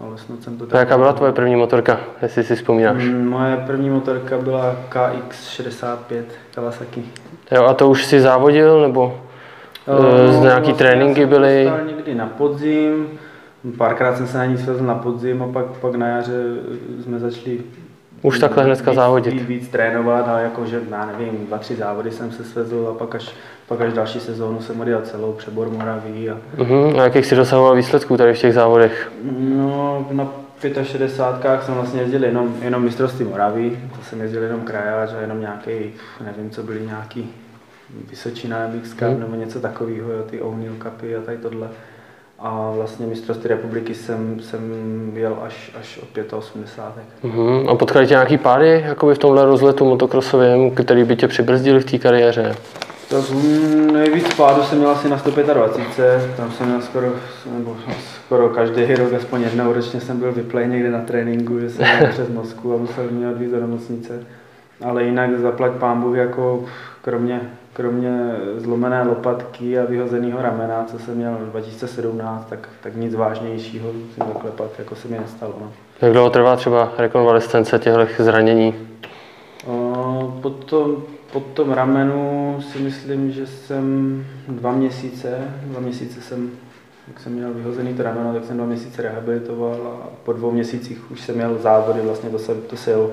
ale 0.00 0.18
snad 0.18 0.42
jsem 0.42 0.58
to 0.58 0.66
tak... 0.66 0.80
Jaká 0.80 0.98
byla 0.98 1.12
tvoje 1.12 1.32
první 1.32 1.56
motorka, 1.56 2.00
jestli 2.22 2.44
si 2.44 2.56
vzpomínáš? 2.56 3.04
Mm, 3.04 3.28
moje 3.28 3.56
první 3.56 3.90
motorka 3.90 4.38
byla 4.38 4.76
KX65 4.90 6.22
Kawasaki. 6.54 7.04
Jo, 7.50 7.64
a 7.64 7.74
to 7.74 7.88
už 7.88 8.04
si 8.04 8.20
závodil, 8.20 8.80
nebo 8.80 9.20
uh, 9.86 10.32
z 10.32 10.40
nějaký 10.40 10.60
vlastně 10.60 10.74
tréninky 10.74 11.26
byly? 11.26 11.70
Někdy 11.86 12.14
na 12.14 12.26
podzim, 12.26 13.08
párkrát 13.78 14.16
jsem 14.16 14.26
se 14.26 14.38
na 14.38 14.44
ní 14.44 14.58
svezl 14.58 14.84
na 14.84 14.94
podzim 14.94 15.42
a 15.42 15.46
pak, 15.46 15.66
pak 15.66 15.94
na 15.94 16.06
jaře 16.06 16.42
jsme 17.02 17.18
začali 17.18 17.60
už 18.22 18.38
takhle 18.38 18.64
hnedka 18.64 18.94
závodit. 18.94 19.34
Víc, 19.34 19.42
víc 19.42 19.68
trénovat 19.68 20.28
a 20.28 20.38
jakože, 20.38 20.80
já 20.90 21.06
nevím, 21.06 21.46
dva, 21.46 21.58
tři 21.58 21.76
závody 21.76 22.10
jsem 22.10 22.32
se 22.32 22.44
svezl 22.44 22.88
a 22.94 22.98
pak 22.98 23.14
až, 23.14 23.34
pak 23.70 23.80
až 23.80 23.92
další 23.92 24.20
sezónu 24.20 24.60
jsem 24.60 24.80
odjel 24.80 25.00
celou 25.00 25.32
přebor 25.32 25.70
Moraví. 25.70 26.30
A... 26.30 26.36
Uh-huh. 26.56 27.00
a 27.00 27.04
jakých 27.04 27.26
jsi 27.26 27.36
dosahoval 27.36 27.76
výsledků 27.76 28.16
tady 28.16 28.34
v 28.34 28.38
těch 28.38 28.54
závodech? 28.54 29.12
No, 29.38 30.06
na 30.10 30.28
65 30.82 31.62
jsem 31.62 31.74
vlastně 31.74 32.00
jezdil 32.00 32.24
jenom, 32.24 32.54
jenom 32.62 32.82
mistrovství 32.82 33.24
Moraví, 33.24 33.78
to 33.96 34.04
jsem 34.04 34.20
jezdil 34.20 34.42
jenom 34.42 34.60
krajáč 34.60 35.10
a 35.18 35.20
jenom 35.20 35.40
nějaký, 35.40 35.70
nevím, 36.24 36.50
co 36.50 36.62
byly 36.62 36.80
nějaký 36.80 37.30
Vysočina 38.10 38.68
MX 38.68 38.90
Cup 38.90 39.08
hmm. 39.08 39.20
nebo 39.20 39.34
něco 39.34 39.60
takového, 39.60 40.08
ty 40.30 40.40
O'Neill 40.40 40.74
Cupy 40.82 41.16
a 41.16 41.20
tady 41.20 41.38
tohle 41.38 41.68
a 42.38 42.72
vlastně 42.74 43.06
mistrovství 43.06 43.48
republiky 43.48 43.94
jsem, 43.94 44.40
jsem 44.40 44.62
jel 45.14 45.38
až, 45.42 45.70
až 45.80 46.00
od 46.02 46.32
85. 46.32 47.30
Uh-huh. 47.30 47.70
A 47.70 47.74
potkali 47.74 48.06
tě 48.06 48.14
nějaký 48.14 48.38
páry 48.38 48.84
jakoby 48.86 49.14
v 49.14 49.18
tomhle 49.18 49.44
rozletu 49.44 49.84
motokrosovém, 49.84 50.70
který 50.70 51.04
by 51.04 51.16
tě 51.16 51.28
přibrzdili 51.28 51.80
v 51.80 51.90
té 51.90 51.98
kariéře? 51.98 52.54
Tak 53.10 53.24
nejvíc 53.92 54.34
pádu 54.34 54.62
jsem 54.62 54.78
měl 54.78 54.90
asi 54.90 55.08
na 55.08 55.18
125, 55.18 56.36
tam 56.36 56.52
jsem 56.52 56.66
měl 56.66 56.80
skoro, 56.80 57.06
nebo 57.58 57.76
skoro 58.24 58.48
každý 58.48 58.94
rok, 58.94 59.12
aspoň 59.12 59.42
jednou 59.42 59.72
ročně 59.72 60.00
jsem 60.00 60.18
byl 60.18 60.32
vyplej 60.32 60.68
někde 60.68 60.90
na 60.90 61.00
tréninku, 61.00 61.60
že 61.60 61.70
jsem 61.70 61.86
měl 61.98 62.10
přes 62.10 62.28
Moskvu 62.28 62.74
a 62.74 62.76
musel 62.76 63.04
mě 63.10 63.28
odvízt 63.28 63.52
do 63.52 63.60
nemocnice. 63.60 64.22
Ale 64.84 65.04
jinak 65.04 65.38
zaplať 65.38 65.72
pán 65.72 66.00
Bůh 66.00 66.16
jako 66.16 66.64
kromě 67.02 67.40
kromě 67.72 68.34
zlomené 68.56 69.02
lopatky 69.02 69.78
a 69.78 69.84
vyhozeného 69.84 70.42
ramena, 70.42 70.84
co 70.84 70.98
jsem 70.98 71.14
měl 71.14 71.38
2017, 71.40 72.46
tak, 72.48 72.68
tak 72.82 72.96
nic 72.96 73.14
vážnějšího 73.14 73.92
si 73.92 74.18
zaklepat, 74.18 74.70
jako 74.78 74.94
se 74.94 75.08
mi 75.08 75.18
nestalo. 75.18 75.54
No. 75.60 75.72
Jak 76.02 76.12
dlouho 76.12 76.30
trvá 76.30 76.56
třeba 76.56 76.92
rekonvalescence 76.98 77.78
těchto 77.78 78.24
zranění? 78.24 78.74
O, 79.66 80.38
po, 80.42 80.50
tom, 80.50 80.96
po 81.32 81.40
tom 81.40 81.72
ramenu 81.72 82.58
si 82.72 82.78
myslím, 82.78 83.30
že 83.30 83.46
jsem 83.46 84.24
dva 84.48 84.72
měsíce, 84.72 85.38
dva 85.64 85.80
měsíce 85.80 86.20
jsem, 86.20 86.50
jak 87.08 87.20
jsem 87.20 87.32
měl 87.32 87.54
vyhozený 87.54 87.94
to 87.94 88.02
rameno, 88.02 88.34
tak 88.34 88.44
jsem 88.44 88.56
dva 88.56 88.66
měsíce 88.66 89.02
rehabilitoval 89.02 90.00
a 90.02 90.08
po 90.24 90.32
dvou 90.32 90.50
měsících 90.50 91.10
už 91.10 91.20
jsem 91.20 91.34
měl 91.34 91.58
závody, 91.58 92.00
vlastně 92.00 92.30
to 92.30 92.38
se, 92.38 92.54
to 92.54 92.76
se 92.76 92.90
jel 92.90 93.10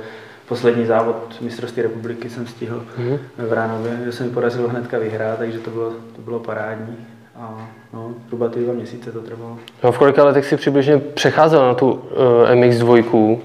poslední 0.48 0.86
závod 0.86 1.42
mistrovství 1.42 1.82
republiky 1.82 2.30
jsem 2.30 2.48
stihl 2.48 2.84
mm-hmm. 2.98 3.20
v 3.38 3.54
Ránově, 3.54 3.98
kde 4.02 4.12
se 4.12 4.24
mi 4.24 4.30
podařilo 4.30 4.70
hnedka 4.70 5.00
vyhrát, 5.00 5.38
takže 5.38 5.60
to 5.60 5.72
bylo, 5.72 5.90
to 6.16 6.22
bylo 6.22 6.40
parádní. 6.40 6.98
A 7.36 7.70
no, 7.94 8.14
zhruba 8.28 8.50
ty 8.50 8.60
dva 8.60 8.74
měsíce 8.74 9.12
to 9.12 9.22
trvalo. 9.22 9.58
No, 9.84 9.92
v 9.92 9.98
kolika 9.98 10.24
letech 10.24 10.46
si 10.46 10.58
přibližně 10.58 10.98
přecházel 10.98 11.68
na 11.68 11.74
tu 11.74 11.92
uh, 11.92 12.02
eh, 12.48 12.56
MX2? 12.56 13.38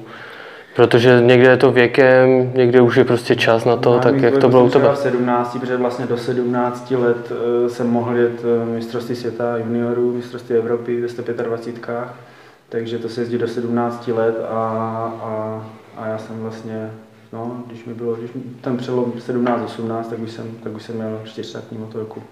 Protože 0.77 1.23
někde 1.25 1.49
je 1.49 1.57
to 1.57 1.73
věkem, 1.73 2.53
někde 2.55 2.81
už 2.81 2.97
je 2.97 3.05
prostě 3.05 3.37
čas 3.37 3.65
na 3.65 3.77
to, 3.77 3.93
no, 3.93 4.01
tak 4.01 4.23
jak 4.23 4.39
to 4.39 4.49
bylo 4.49 4.65
u 4.65 4.71
tebe? 4.71 4.89
v 4.95 4.99
17, 4.99 5.59
protože 5.61 5.77
vlastně 5.77 6.07
do 6.07 6.19
17 6.19 6.91
let 6.91 7.33
uh, 7.33 7.69
jsem 7.69 7.91
mohl 7.91 8.17
jet 8.17 8.45
uh, 8.45 8.69
mistrovství 8.69 9.17
světa 9.17 9.57
juniorů, 9.57 10.13
mistrovství 10.13 10.57
Evropy 10.57 11.01
ve 11.01 11.09
125. 11.09 11.91
Takže 12.69 12.99
to 12.99 13.09
se 13.09 13.21
jezdí 13.21 13.39
do 13.39 13.49
17 13.49 14.09
let 14.09 14.37
a, 14.49 14.55
a 15.23 15.63
a 15.97 16.07
já 16.07 16.19
jsem 16.19 16.41
vlastně, 16.41 16.91
no, 17.33 17.63
když 17.67 17.85
mi 17.85 17.95
bylo, 17.95 18.15
když 18.15 18.31
ten 18.61 18.77
přelom 18.77 19.13
17-18, 19.13 20.05
tak 20.05 20.19
už 20.19 20.31
jsem, 20.31 20.59
tak 20.63 20.75
už 20.75 20.83
jsem 20.83 20.95
měl 20.95 21.21
čtyřsátní 21.25 21.79
motorku. 21.79 22.23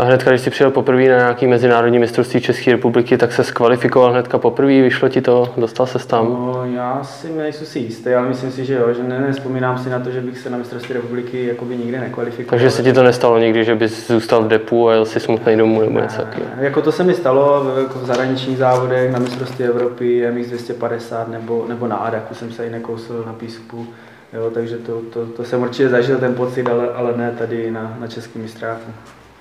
A 0.00 0.04
hnedka, 0.04 0.30
když 0.30 0.40
jsi 0.40 0.50
přijel 0.50 0.70
poprvé 0.70 1.08
na 1.08 1.16
nějaký 1.16 1.46
mezinárodní 1.46 1.98
mistrovství 1.98 2.40
České 2.40 2.72
republiky, 2.72 3.18
tak 3.18 3.32
se 3.32 3.44
skvalifikoval 3.44 4.10
hnedka 4.10 4.38
poprvé, 4.38 4.82
vyšlo 4.82 5.08
ti 5.08 5.20
to, 5.20 5.54
dostal 5.56 5.86
se 5.86 6.06
tam? 6.06 6.26
No, 6.26 6.64
já 6.74 7.04
si 7.04 7.32
nejsem 7.32 7.66
si 7.66 7.78
jistý, 7.78 8.10
ale 8.10 8.28
myslím 8.28 8.50
si, 8.50 8.64
že 8.64 8.74
jo, 8.74 8.94
že 8.94 9.02
ne, 9.02 9.20
nespomínám 9.20 9.78
si 9.78 9.90
na 9.90 9.98
to, 9.98 10.10
že 10.10 10.20
bych 10.20 10.38
se 10.38 10.50
na 10.50 10.58
mistrovství 10.58 10.94
republiky 10.94 11.46
jakoby 11.46 11.76
nikdy 11.76 11.98
nekvalifikoval. 11.98 12.50
Takže 12.50 12.70
se 12.70 12.82
ti 12.82 12.92
to 12.92 13.02
nestalo 13.02 13.38
nikdy, 13.38 13.64
že 13.64 13.74
bys 13.74 14.08
zůstal 14.08 14.42
v 14.42 14.48
depu 14.48 14.88
a 14.88 14.92
jel 14.92 15.04
si 15.04 15.20
smutný 15.20 15.56
domů 15.56 15.80
nebo 15.80 16.00
něco 16.00 16.16
takového? 16.16 16.50
Jako 16.60 16.82
to 16.82 16.92
se 16.92 17.04
mi 17.04 17.14
stalo 17.14 17.64
v, 17.64 17.78
jako 17.78 17.98
v 17.98 18.06
zahraničních 18.06 18.58
závodech 18.58 19.12
na 19.12 19.18
mistrovství 19.18 19.64
Evropy, 19.64 20.30
MX 20.30 20.46
250 20.46 21.28
nebo, 21.28 21.64
nebo 21.68 21.86
na 21.86 21.96
Adaku 21.96 22.34
jsem 22.34 22.52
se 22.52 22.66
i 22.66 22.70
nekousil 22.70 23.24
na 23.26 23.32
písku. 23.32 23.86
Jo, 24.32 24.50
takže 24.54 24.76
to, 24.76 25.00
to, 25.12 25.26
to, 25.26 25.44
jsem 25.44 25.62
určitě 25.62 25.88
zažil 25.88 26.18
ten 26.18 26.34
pocit, 26.34 26.68
ale, 26.68 26.88
ale 26.88 27.16
ne 27.16 27.34
tady 27.38 27.70
na, 27.70 27.96
na 28.00 28.06
českém 28.06 28.42
mistráku. 28.42 28.92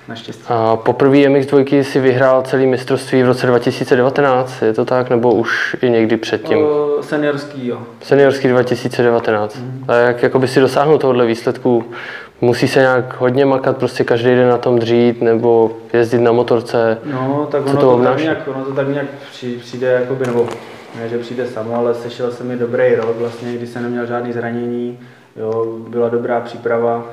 Naštěstí. 0.09 0.43
A 0.47 0.75
poprvé 0.75 1.17
MX2 1.17 1.81
si 1.81 1.99
vyhrál 1.99 2.41
celý 2.41 2.65
mistrovství 2.65 3.23
v 3.23 3.25
roce 3.25 3.47
2019, 3.47 4.61
je 4.61 4.73
to 4.73 4.85
tak, 4.85 5.09
nebo 5.09 5.33
už 5.33 5.75
i 5.81 5.89
někdy 5.89 6.17
předtím? 6.17 6.57
O, 6.57 6.97
seniorský, 7.01 7.67
jo. 7.67 7.81
Seniorský 8.01 8.47
2019. 8.47 9.55
Mm. 9.55 9.85
A 9.87 9.93
jak 9.93 10.23
jakoby 10.23 10.47
si 10.47 10.59
dosáhnout 10.59 10.97
tohohle 10.97 11.25
výsledku? 11.25 11.83
Musí 12.41 12.67
se 12.67 12.79
nějak 12.79 13.21
hodně 13.21 13.45
makat, 13.45 13.77
prostě 13.77 14.03
každý 14.03 14.29
den 14.29 14.49
na 14.49 14.57
tom 14.57 14.79
dřít, 14.79 15.21
nebo 15.21 15.71
jezdit 15.93 16.19
na 16.19 16.31
motorce? 16.31 16.97
No, 17.03 17.47
tak 17.51 17.61
ono, 17.67 17.73
to, 17.73 17.97
to, 17.97 18.03
tak 18.03 18.21
nějak, 18.21 18.47
ono 18.47 18.65
to 18.65 18.73
tak 18.73 18.87
nějak 18.87 19.07
přijde, 19.59 19.91
jakoby, 19.91 20.25
nebo 20.25 20.47
ne, 20.99 21.09
že 21.09 21.17
přijde 21.17 21.47
samo, 21.47 21.75
ale 21.75 21.95
sešel 21.95 22.31
se 22.31 22.43
mi 22.43 22.55
dobrý 22.55 22.95
rok, 22.95 23.17
vlastně, 23.17 23.53
kdy 23.53 23.67
jsem 23.67 23.83
neměl 23.83 24.05
žádný 24.05 24.33
zranění, 24.33 24.99
jo, 25.35 25.77
byla 25.89 26.09
dobrá 26.09 26.39
příprava 26.41 27.05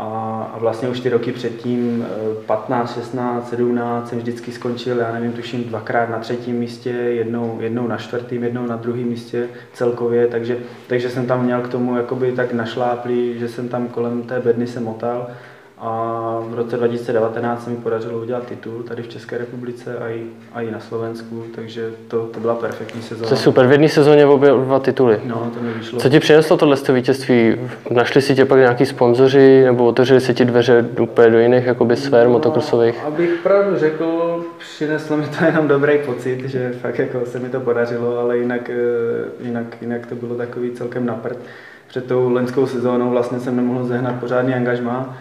a, 0.00 0.50
a 0.54 0.58
vlastně 0.58 0.88
už 0.88 1.00
ty 1.00 1.08
roky 1.08 1.32
předtím, 1.32 2.06
15, 2.46 2.94
16, 2.94 3.50
17, 3.50 4.08
jsem 4.08 4.18
vždycky 4.18 4.52
skončil, 4.52 4.98
já 4.98 5.12
nevím, 5.12 5.32
tuším 5.32 5.64
dvakrát 5.64 6.10
na 6.10 6.18
třetím 6.18 6.56
místě, 6.56 6.90
jednou, 6.90 7.58
jednou 7.60 7.88
na 7.88 7.96
čtvrtém, 7.96 8.42
jednou 8.42 8.66
na 8.66 8.76
druhém 8.76 9.04
místě 9.04 9.48
celkově, 9.72 10.26
takže, 10.26 10.58
takže 10.86 11.10
jsem 11.10 11.26
tam 11.26 11.44
měl 11.44 11.60
k 11.60 11.68
tomu 11.68 11.96
jakoby 11.96 12.32
tak 12.32 12.52
našláplý, 12.52 13.38
že 13.38 13.48
jsem 13.48 13.68
tam 13.68 13.88
kolem 13.88 14.22
té 14.22 14.40
bedny 14.40 14.66
se 14.66 14.80
motal 14.80 15.30
a 15.82 16.42
v 16.48 16.54
roce 16.54 16.76
2019 16.76 17.64
se 17.64 17.70
mi 17.70 17.76
podařilo 17.76 18.18
udělat 18.18 18.46
titul 18.46 18.82
tady 18.82 19.02
v 19.02 19.08
České 19.08 19.38
republice 19.38 19.98
a 19.98 20.08
i, 20.08 20.26
a 20.52 20.60
i 20.60 20.70
na 20.70 20.80
Slovensku, 20.80 21.44
takže 21.54 21.90
to, 22.08 22.26
to 22.26 22.40
byla 22.40 22.54
perfektní 22.54 23.02
sezóna. 23.02 23.28
To 23.28 23.34
je 23.34 23.38
super, 23.38 23.66
v 23.66 23.72
jedné 23.72 23.88
sezóně 23.88 24.26
obě 24.26 24.50
dva 24.50 24.78
tituly. 24.78 25.20
No, 25.24 25.50
to 25.54 25.62
mi 25.62 25.72
vyšlo. 25.72 25.98
Co 25.98 26.08
ti 26.08 26.20
přineslo 26.20 26.56
tohle 26.56 26.76
vítězství? 26.92 27.56
Našli 27.90 28.22
si 28.22 28.34
tě 28.34 28.44
pak 28.44 28.58
nějaký 28.58 28.86
sponzoři 28.86 29.64
nebo 29.64 29.86
otevřeli 29.86 30.20
se 30.20 30.34
ti 30.34 30.44
dveře 30.44 30.84
úplně 31.00 31.30
do 31.30 31.38
jiných 31.38 31.66
jakoby 31.66 31.96
sfér 31.96 32.26
no, 32.26 32.32
motokrosových? 32.32 33.04
Abych 33.04 33.30
pravdu 33.42 33.78
řekl, 33.78 34.40
přineslo 34.58 35.16
mi 35.16 35.26
to 35.26 35.44
jenom 35.44 35.68
dobrý 35.68 35.98
pocit, 36.06 36.44
že 36.44 36.72
fakt 36.80 36.98
jako 36.98 37.26
se 37.26 37.38
mi 37.38 37.48
to 37.48 37.60
podařilo, 37.60 38.18
ale 38.18 38.38
jinak, 38.38 38.70
eh, 38.70 39.44
jinak, 39.44 39.76
jinak 39.80 40.06
to 40.06 40.14
bylo 40.14 40.34
takový 40.34 40.70
celkem 40.70 41.06
napřed. 41.06 41.38
Před 41.88 42.06
tou 42.06 42.32
lenskou 42.32 42.66
sezónou 42.66 43.10
vlastně 43.10 43.40
jsem 43.40 43.56
nemohl 43.56 43.84
zehnat 43.84 44.14
pořádný 44.20 44.54
angažmá, 44.54 45.16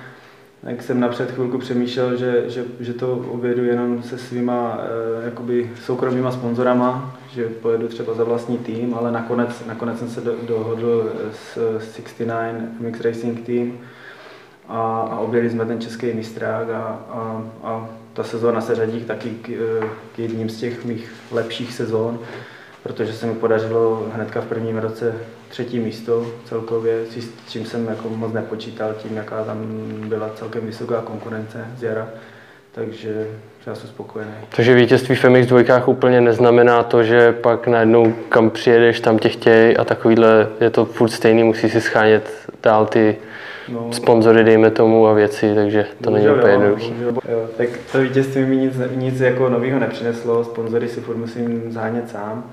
tak 0.63 0.83
jsem 0.83 0.99
napřed 0.99 1.31
chvilku 1.31 1.57
přemýšlel, 1.57 2.15
že, 2.15 2.43
že, 2.47 2.65
že 2.79 2.93
to 2.93 3.13
objedu 3.13 3.63
jenom 3.63 4.03
se 4.03 4.17
svýma 4.17 4.77
eh, 4.79 5.25
jakoby 5.25 5.71
soukromýma 5.85 6.31
sponzorama, 6.31 7.17
že 7.31 7.45
pojedu 7.45 7.87
třeba 7.87 8.13
za 8.13 8.23
vlastní 8.23 8.57
tým, 8.57 8.93
ale 8.93 9.11
nakonec, 9.11 9.63
nakonec 9.67 9.99
jsem 9.99 10.09
se 10.09 10.21
do, 10.21 10.35
dohodl 10.47 11.11
s 11.33 11.79
69 11.95 12.55
MX 12.79 13.01
Racing 13.01 13.45
Team 13.45 13.77
a, 14.67 14.99
a 15.11 15.19
objeli 15.19 15.49
jsme 15.49 15.65
ten 15.65 15.81
český 15.81 16.13
mistrák 16.13 16.69
a, 16.69 16.79
a, 17.09 17.43
a 17.63 17.89
ta 18.13 18.23
sezóna 18.23 18.61
se 18.61 18.75
řadí 18.75 19.01
taky 19.01 19.29
k, 19.29 19.49
eh, 19.49 19.87
k 20.15 20.19
jedním 20.19 20.49
z 20.49 20.59
těch 20.59 20.85
mých 20.85 21.11
lepších 21.31 21.73
sezón 21.73 22.19
protože 22.83 23.13
se 23.13 23.25
mi 23.25 23.35
podařilo 23.35 24.07
hnedka 24.13 24.41
v 24.41 24.45
prvním 24.45 24.77
roce 24.77 25.15
třetí 25.49 25.79
místo 25.79 26.25
celkově, 26.45 27.05
s 27.05 27.49
čím 27.49 27.65
jsem 27.65 27.87
jako 27.87 28.09
moc 28.09 28.33
nepočítal 28.33 28.93
tím, 28.93 29.17
jaká 29.17 29.43
tam 29.43 29.57
byla 30.07 30.29
celkem 30.35 30.65
vysoká 30.65 31.01
konkurence 31.01 31.65
z 31.77 31.83
jara. 31.83 32.07
Takže 32.71 33.27
já 33.67 33.75
jsem 33.75 33.89
spokojený. 33.89 34.31
Takže 34.55 34.75
vítězství 34.75 35.15
v 35.15 35.25
MX 35.25 35.47
dvojkách 35.47 35.87
úplně 35.87 36.21
neznamená 36.21 36.83
to, 36.83 37.03
že 37.03 37.31
pak 37.31 37.67
najednou 37.67 38.13
kam 38.29 38.49
přijedeš, 38.49 38.99
tam 38.99 39.19
tě 39.19 39.29
chtějí 39.29 39.77
a 39.77 39.83
takovýhle 39.83 40.47
je 40.61 40.69
to 40.69 40.85
furt 40.85 41.09
stejný, 41.09 41.43
musí 41.43 41.69
si 41.69 41.81
schánět 41.81 42.29
dál 42.63 42.85
ty 42.85 43.15
no, 43.69 43.93
sponzory, 43.93 44.43
dejme 44.43 44.71
tomu, 44.71 45.07
a 45.07 45.13
věci, 45.13 45.55
takže 45.55 45.85
to 46.03 46.09
není 46.09 46.29
úplně 46.29 46.51
jednoduché. 46.51 46.93
Tak 47.57 47.69
to 47.91 48.01
vítězství 48.01 48.45
mi 48.45 48.55
nic, 48.55 48.73
nic 48.95 49.19
jako 49.19 49.49
nového 49.49 49.79
nepřineslo, 49.79 50.43
sponzory 50.43 50.87
si 50.89 51.01
furt 51.01 51.17
musím 51.17 51.71
zhánět 51.71 52.09
sám 52.09 52.43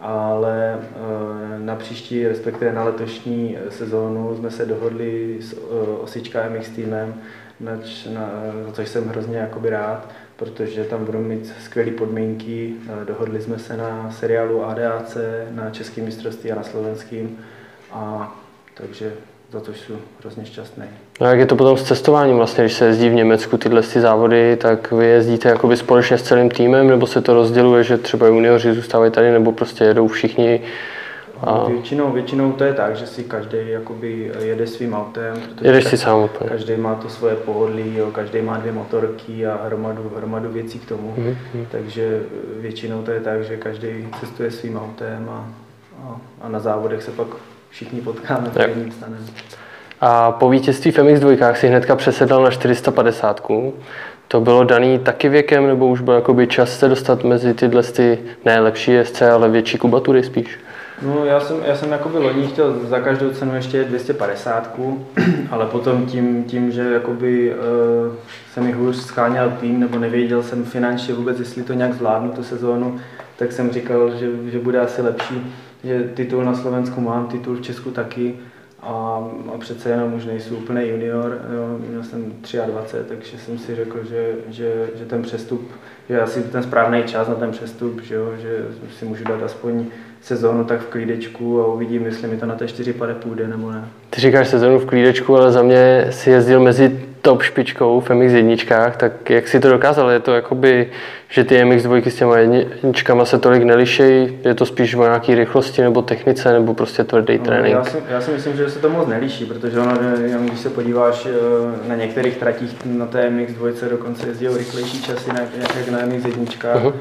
ale 0.00 0.78
eh, 0.80 1.58
na 1.58 1.76
příští, 1.76 2.28
respektive 2.28 2.72
na 2.72 2.84
letošní 2.84 3.56
sezónu 3.68 4.36
jsme 4.36 4.50
se 4.50 4.66
dohodli 4.66 5.38
s 5.40 5.52
eh, 5.52 5.56
Osička 6.00 6.48
MX 6.48 6.68
týmem, 6.68 7.14
na, 7.60 7.72
na, 8.12 8.30
za 8.66 8.72
což 8.72 8.88
jsem 8.88 9.08
hrozně 9.08 9.38
jakoby 9.38 9.70
rád, 9.70 10.10
protože 10.36 10.84
tam 10.84 11.04
budou 11.04 11.18
mít 11.18 11.52
skvělé 11.64 11.90
podmínky. 11.90 12.74
Eh, 13.02 13.04
dohodli 13.04 13.42
jsme 13.42 13.58
se 13.58 13.76
na 13.76 14.10
seriálu 14.10 14.64
ADAC, 14.64 15.16
na 15.50 15.70
českém 15.70 16.04
mistrovství 16.04 16.52
a 16.52 16.54
na 16.54 16.62
slovenským. 16.62 17.38
A 17.92 18.34
takže 18.74 19.12
za 19.52 19.60
to 19.60 19.72
jsem 19.74 19.96
hrozně 20.20 20.44
šťastný. 20.44 20.84
No 21.20 21.26
jak 21.26 21.38
je 21.38 21.46
to 21.46 21.56
potom 21.56 21.76
s 21.76 21.82
cestováním 21.82 22.36
vlastně, 22.36 22.64
když 22.64 22.74
se 22.74 22.86
jezdí 22.86 23.08
v 23.08 23.14
Německu 23.14 23.58
tyhle 23.58 23.82
ty 23.82 24.00
závody, 24.00 24.56
tak 24.56 24.92
vy 24.92 25.06
jezdíte 25.06 25.48
jakoby 25.48 25.76
společně 25.76 26.18
s 26.18 26.22
celým 26.22 26.50
týmem, 26.50 26.88
nebo 26.88 27.06
se 27.06 27.22
to 27.22 27.34
rozděluje, 27.34 27.84
že 27.84 27.98
třeba 27.98 28.26
junioři 28.26 28.74
zůstávají 28.74 29.10
tady, 29.10 29.32
nebo 29.32 29.52
prostě 29.52 29.84
jedou 29.84 30.08
všichni 30.08 30.60
a... 31.44 31.68
Většinou, 31.68 32.12
většinou 32.12 32.52
to 32.52 32.64
je 32.64 32.72
tak, 32.74 32.96
že 32.96 33.06
si 33.06 33.24
každý 33.24 33.58
jakoby 33.64 34.32
jede 34.40 34.66
svým 34.66 34.94
autem. 34.94 35.36
Jedeš 35.60 35.84
si 35.84 35.98
sám 35.98 36.22
úplně. 36.22 36.50
Každý 36.50 36.76
má 36.76 36.94
to 36.94 37.08
svoje 37.08 37.36
pohodlí, 37.36 37.96
jo, 37.96 38.10
každý 38.12 38.42
má 38.42 38.56
dvě 38.56 38.72
motorky 38.72 39.46
a 39.46 39.60
hromadu, 39.66 40.12
hromadu 40.16 40.48
věcí 40.48 40.78
k 40.78 40.88
tomu. 40.88 41.14
Mm-hmm. 41.18 41.66
Takže 41.70 42.22
většinou 42.60 43.02
to 43.02 43.10
je 43.10 43.20
tak, 43.20 43.44
že 43.44 43.56
každý 43.56 44.08
cestuje 44.20 44.50
svým 44.50 44.76
autem 44.76 45.28
a, 45.30 45.48
a, 46.04 46.20
a 46.40 46.48
na 46.48 46.60
závodech 46.60 47.02
se 47.02 47.10
pak 47.10 47.28
všichni 47.70 48.00
potkáme 48.00 48.50
v 48.50 48.56
jedním 48.56 48.92
stanem. 48.92 49.26
A 50.00 50.32
po 50.32 50.50
vítězství 50.50 50.90
v 50.90 50.98
MX2 50.98 51.52
si 51.52 51.68
hnedka 51.68 51.96
přesedal 51.96 52.42
na 52.42 52.50
450. 52.50 53.46
To 54.28 54.40
bylo 54.40 54.64
daný 54.64 54.98
taky 54.98 55.28
věkem, 55.28 55.66
nebo 55.66 55.88
už 55.88 56.00
byl 56.00 56.14
jakoby 56.14 56.46
čas 56.46 56.78
se 56.78 56.88
dostat 56.88 57.24
mezi 57.24 57.54
tyhle 57.54 57.82
ty 57.82 58.18
ne 58.44 58.60
lepší 58.60 58.92
SC, 59.02 59.22
ale 59.22 59.48
větší 59.48 59.78
kubatury 59.78 60.22
spíš? 60.22 60.58
No, 61.02 61.24
já 61.24 61.40
jsem, 61.40 61.56
já 61.66 61.76
jsem 61.76 61.92
jakoby 61.92 62.18
loni 62.18 62.46
chtěl 62.46 62.78
za 62.88 63.00
každou 63.00 63.30
cenu 63.30 63.54
ještě 63.54 63.84
250, 63.84 64.76
ale 65.50 65.66
potom 65.66 66.06
tím, 66.06 66.44
tím 66.44 66.72
že 66.72 66.92
jakoby, 66.92 67.54
uh, 67.54 68.14
se 68.54 68.60
mi 68.60 68.72
hůř 68.72 68.96
scháněl 68.96 69.52
tým, 69.60 69.80
nebo 69.80 69.98
nevěděl 69.98 70.42
jsem 70.42 70.64
finančně 70.64 71.14
vůbec, 71.14 71.38
jestli 71.38 71.62
to 71.62 71.72
nějak 71.72 71.94
zvládnu 71.94 72.30
tu 72.30 72.42
sezónu, 72.42 73.00
tak 73.36 73.52
jsem 73.52 73.70
říkal, 73.70 74.10
že, 74.10 74.26
že 74.50 74.58
bude 74.58 74.80
asi 74.80 75.02
lepší 75.02 75.52
že 75.84 76.10
titul 76.14 76.44
na 76.44 76.54
Slovensku 76.54 77.00
mám, 77.00 77.26
titul 77.26 77.56
v 77.56 77.62
Česku 77.62 77.90
taky 77.90 78.34
a, 78.82 79.24
a 79.54 79.58
přece 79.58 79.90
jenom 79.90 80.14
už 80.14 80.24
nejsou 80.24 80.54
úplně 80.54 80.86
junior, 80.86 81.38
jo, 81.54 81.78
měl 81.88 82.02
jsem 82.02 82.32
23, 82.66 83.08
takže 83.08 83.38
jsem 83.38 83.58
si 83.58 83.74
řekl, 83.74 83.98
že, 84.10 84.34
že, 84.48 84.86
že 84.98 85.04
ten 85.04 85.22
přestup, 85.22 85.70
je 86.08 86.20
asi 86.20 86.42
ten 86.42 86.62
správný 86.62 87.02
čas 87.02 87.28
na 87.28 87.34
ten 87.34 87.50
přestup, 87.50 88.02
že, 88.02 88.14
jo, 88.14 88.32
že 88.42 88.66
si 88.98 89.04
můžu 89.04 89.24
dát 89.24 89.42
aspoň 89.42 89.86
sezónu 90.22 90.64
tak 90.64 90.80
v 90.80 90.86
klídečku 90.86 91.62
a 91.62 91.66
uvidím, 91.66 92.06
jestli 92.06 92.28
mi 92.28 92.36
to 92.36 92.46
na 92.46 92.54
té 92.54 92.68
4 92.68 92.92
pade 92.92 93.14
půjde 93.14 93.48
nebo 93.48 93.70
ne. 93.70 93.88
Ty 94.10 94.20
říkáš 94.20 94.48
sezónu 94.48 94.78
v 94.78 94.86
klídečku, 94.86 95.36
ale 95.36 95.52
za 95.52 95.62
mě 95.62 96.06
si 96.10 96.30
jezdil 96.30 96.60
mezi 96.60 97.09
top 97.22 97.42
špičkou 97.42 98.00
v 98.00 98.10
MX 98.10 98.32
jedničkách, 98.32 98.96
tak 98.96 99.30
jak 99.30 99.48
si 99.48 99.60
to 99.60 99.70
dokázal? 99.70 100.10
Je 100.10 100.20
to 100.20 100.34
jakoby, 100.34 100.90
že 101.28 101.44
ty 101.44 101.64
MX 101.64 101.82
dvojky 101.82 102.10
s 102.10 102.16
těma 102.16 102.38
jedničkama 102.38 103.24
se 103.24 103.38
tolik 103.38 103.62
nelišejí? 103.62 104.38
Je 104.44 104.54
to 104.54 104.66
spíš 104.66 104.94
o 104.94 105.02
nějaké 105.02 105.34
rychlosti 105.34 105.82
nebo 105.82 106.02
technice 106.02 106.52
nebo 106.52 106.74
prostě 106.74 107.04
tvrdý 107.04 107.38
no, 107.38 107.44
trénink? 107.44 107.74
Já 107.74 107.84
si, 107.84 107.96
já 108.08 108.20
si 108.20 108.30
myslím, 108.30 108.56
že 108.56 108.70
se 108.70 108.78
to 108.78 108.88
moc 108.88 109.08
nelíší, 109.08 109.44
protože 109.44 109.80
ono, 109.80 109.92
jenom 110.22 110.46
když 110.46 110.60
se 110.60 110.70
podíváš 110.70 111.26
eh, 111.26 111.88
na 111.88 111.94
některých 111.94 112.36
tratích 112.36 112.76
na 112.84 113.06
té 113.06 113.30
MX 113.30 113.52
dvojce 113.52 113.88
dokonce 113.88 114.26
jezdí 114.26 114.48
rychlejší 114.48 115.02
časy 115.02 115.30
jak 115.76 115.88
na 115.90 115.98
MX 116.06 116.24
jedničkách. 116.24 116.84
Uh-huh. 116.84 116.92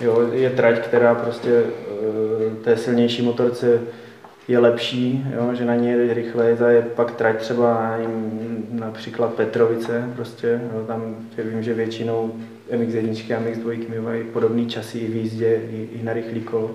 Jo, 0.00 0.22
je 0.32 0.50
trať, 0.50 0.78
která 0.78 1.14
prostě 1.14 1.50
eh, 1.50 2.64
té 2.64 2.76
silnější 2.76 3.22
motorce 3.22 3.80
je 4.48 4.58
lepší, 4.58 5.26
jo, 5.34 5.54
že 5.54 5.64
na 5.64 5.74
ní 5.74 5.88
jede 5.88 6.14
rychleji, 6.14 6.56
za 6.56 6.70
je 6.70 6.82
pak 6.82 7.10
trať 7.10 7.36
třeba 7.36 7.96
nevím, 7.96 8.66
například 8.70 9.34
Petrovice, 9.34 10.04
prostě, 10.16 10.60
jo, 10.74 10.84
tam 10.86 11.16
vím, 11.38 11.62
že 11.62 11.74
většinou 11.74 12.32
MX1 12.72 13.36
a 13.36 13.40
MX2 13.40 14.02
mají 14.02 14.24
podobný 14.24 14.66
časy 14.66 14.98
i 14.98 15.06
v 15.06 15.16
jízdě, 15.16 15.60
i, 15.70 15.88
i 16.00 16.02
na 16.02 16.12
rychlý 16.12 16.40
kolo. 16.40 16.70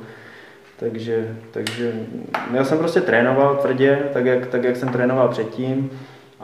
Takže, 0.80 1.38
takže 1.52 1.94
já 2.54 2.64
jsem 2.64 2.78
prostě 2.78 3.02
trénoval 3.02 3.56
tvrdě, 3.56 4.00
tak 4.14 4.26
jak, 4.26 4.48
tak 4.48 4.64
jak 4.64 4.76
jsem 4.76 4.90
trénoval 4.90 5.28
předtím 5.28 5.90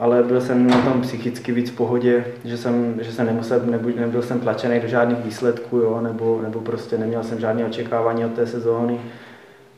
ale 0.00 0.22
byl 0.22 0.40
jsem 0.40 0.66
na 0.66 0.82
tom 0.82 1.00
psychicky 1.00 1.52
víc 1.52 1.70
v 1.70 1.76
pohodě, 1.76 2.24
že 2.44 2.56
jsem, 2.56 2.98
že 3.00 3.12
jsem 3.12 3.26
nemusel, 3.26 3.60
nebyl, 3.64 3.92
nebyl 3.96 4.22
jsem 4.22 4.40
tlačený 4.40 4.80
do 4.80 4.88
žádných 4.88 5.18
výsledků, 5.24 5.76
jo, 5.76 6.00
nebo, 6.00 6.40
nebo 6.42 6.60
prostě 6.60 6.98
neměl 6.98 7.24
jsem 7.24 7.40
žádné 7.40 7.64
očekávání 7.64 8.24
od 8.24 8.32
té 8.32 8.46
sezóny 8.46 9.00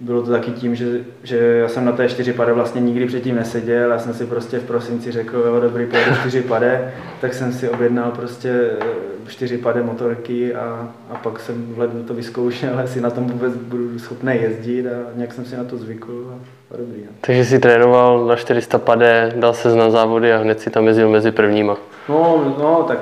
bylo 0.02 0.22
to 0.22 0.30
taky 0.30 0.50
tím, 0.50 0.74
že, 0.74 1.00
že 1.22 1.38
já 1.38 1.68
jsem 1.68 1.84
na 1.84 1.92
té 1.92 2.08
čtyři 2.08 2.32
pade 2.32 2.52
vlastně 2.52 2.80
nikdy 2.80 3.06
předtím 3.06 3.36
neseděl, 3.36 3.90
já 3.90 3.98
jsem 3.98 4.14
si 4.14 4.26
prostě 4.26 4.58
v 4.58 4.64
prosinci 4.64 5.12
řekl, 5.12 5.36
jo 5.36 5.60
dobrý, 5.60 5.86
pojedu 5.86 6.14
čtyři 6.20 6.42
pade, 6.42 6.92
tak 7.20 7.34
jsem 7.34 7.52
si 7.52 7.68
objednal 7.68 8.10
prostě 8.10 8.70
eh, 8.80 8.86
čtyři 9.28 9.58
pade 9.58 9.82
motorky 9.82 10.54
a, 10.54 10.88
a 11.10 11.14
pak 11.14 11.40
jsem 11.40 11.74
v 11.74 11.78
lednu 11.78 12.02
to 12.02 12.14
vyzkoušel, 12.14 12.78
jestli 12.82 13.00
na 13.00 13.10
tom 13.10 13.26
vůbec 13.26 13.56
budu 13.56 13.98
schopný 13.98 14.34
jezdit 14.34 14.86
a 14.86 14.90
nějak 15.14 15.32
jsem 15.32 15.44
si 15.44 15.56
na 15.56 15.64
to 15.64 15.76
zvykl 15.76 16.26
a, 16.30 16.34
a 16.74 16.76
dobrý. 16.78 17.00
No. 17.00 17.10
Takže 17.20 17.44
jsi 17.44 17.58
trénoval 17.58 18.26
na 18.26 18.36
400 18.36 18.78
pade, 18.78 19.32
dal 19.36 19.54
se 19.54 19.76
na 19.76 19.90
závody 19.90 20.32
a 20.32 20.38
hned 20.38 20.60
si 20.60 20.70
tam 20.70 20.86
jezdil 20.86 21.10
mezi 21.10 21.30
prvníma. 21.30 21.76
No, 22.08 22.54
no 22.58 22.84
tak 22.88 22.98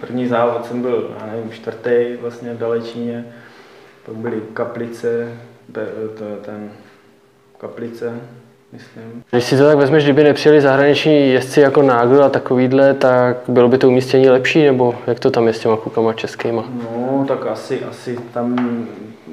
první 0.00 0.26
závod 0.26 0.66
jsem 0.66 0.82
byl, 0.82 1.10
já 1.20 1.26
nevím, 1.26 1.50
čtvrtý 1.50 1.90
vlastně 2.20 2.54
v 2.54 2.58
Dalečíně, 2.58 3.24
pak 4.06 4.14
byly 4.14 4.42
Kaplice, 4.54 5.28
to, 5.72 6.24
ten 6.44 6.70
kaplice, 7.58 8.12
myslím. 8.72 9.22
Když 9.30 9.44
si 9.44 9.56
to 9.56 9.66
tak 9.66 9.78
vezmeš, 9.78 10.04
kdyby 10.04 10.24
nepřijeli 10.24 10.60
zahraniční 10.60 11.32
jezdci 11.32 11.60
jako 11.60 11.82
Nágl 11.82 12.24
a 12.24 12.28
takovýhle, 12.28 12.94
tak 12.94 13.36
bylo 13.48 13.68
by 13.68 13.78
to 13.78 13.88
umístění 13.88 14.28
lepší, 14.28 14.64
nebo 14.64 14.94
jak 15.06 15.20
to 15.20 15.30
tam 15.30 15.46
je 15.46 15.52
s 15.52 15.58
těma 15.58 15.76
klukama 15.76 16.12
českýma? 16.12 16.64
No, 16.82 17.24
tak 17.28 17.46
asi, 17.46 17.84
asi 17.84 18.18
tam 18.32 18.56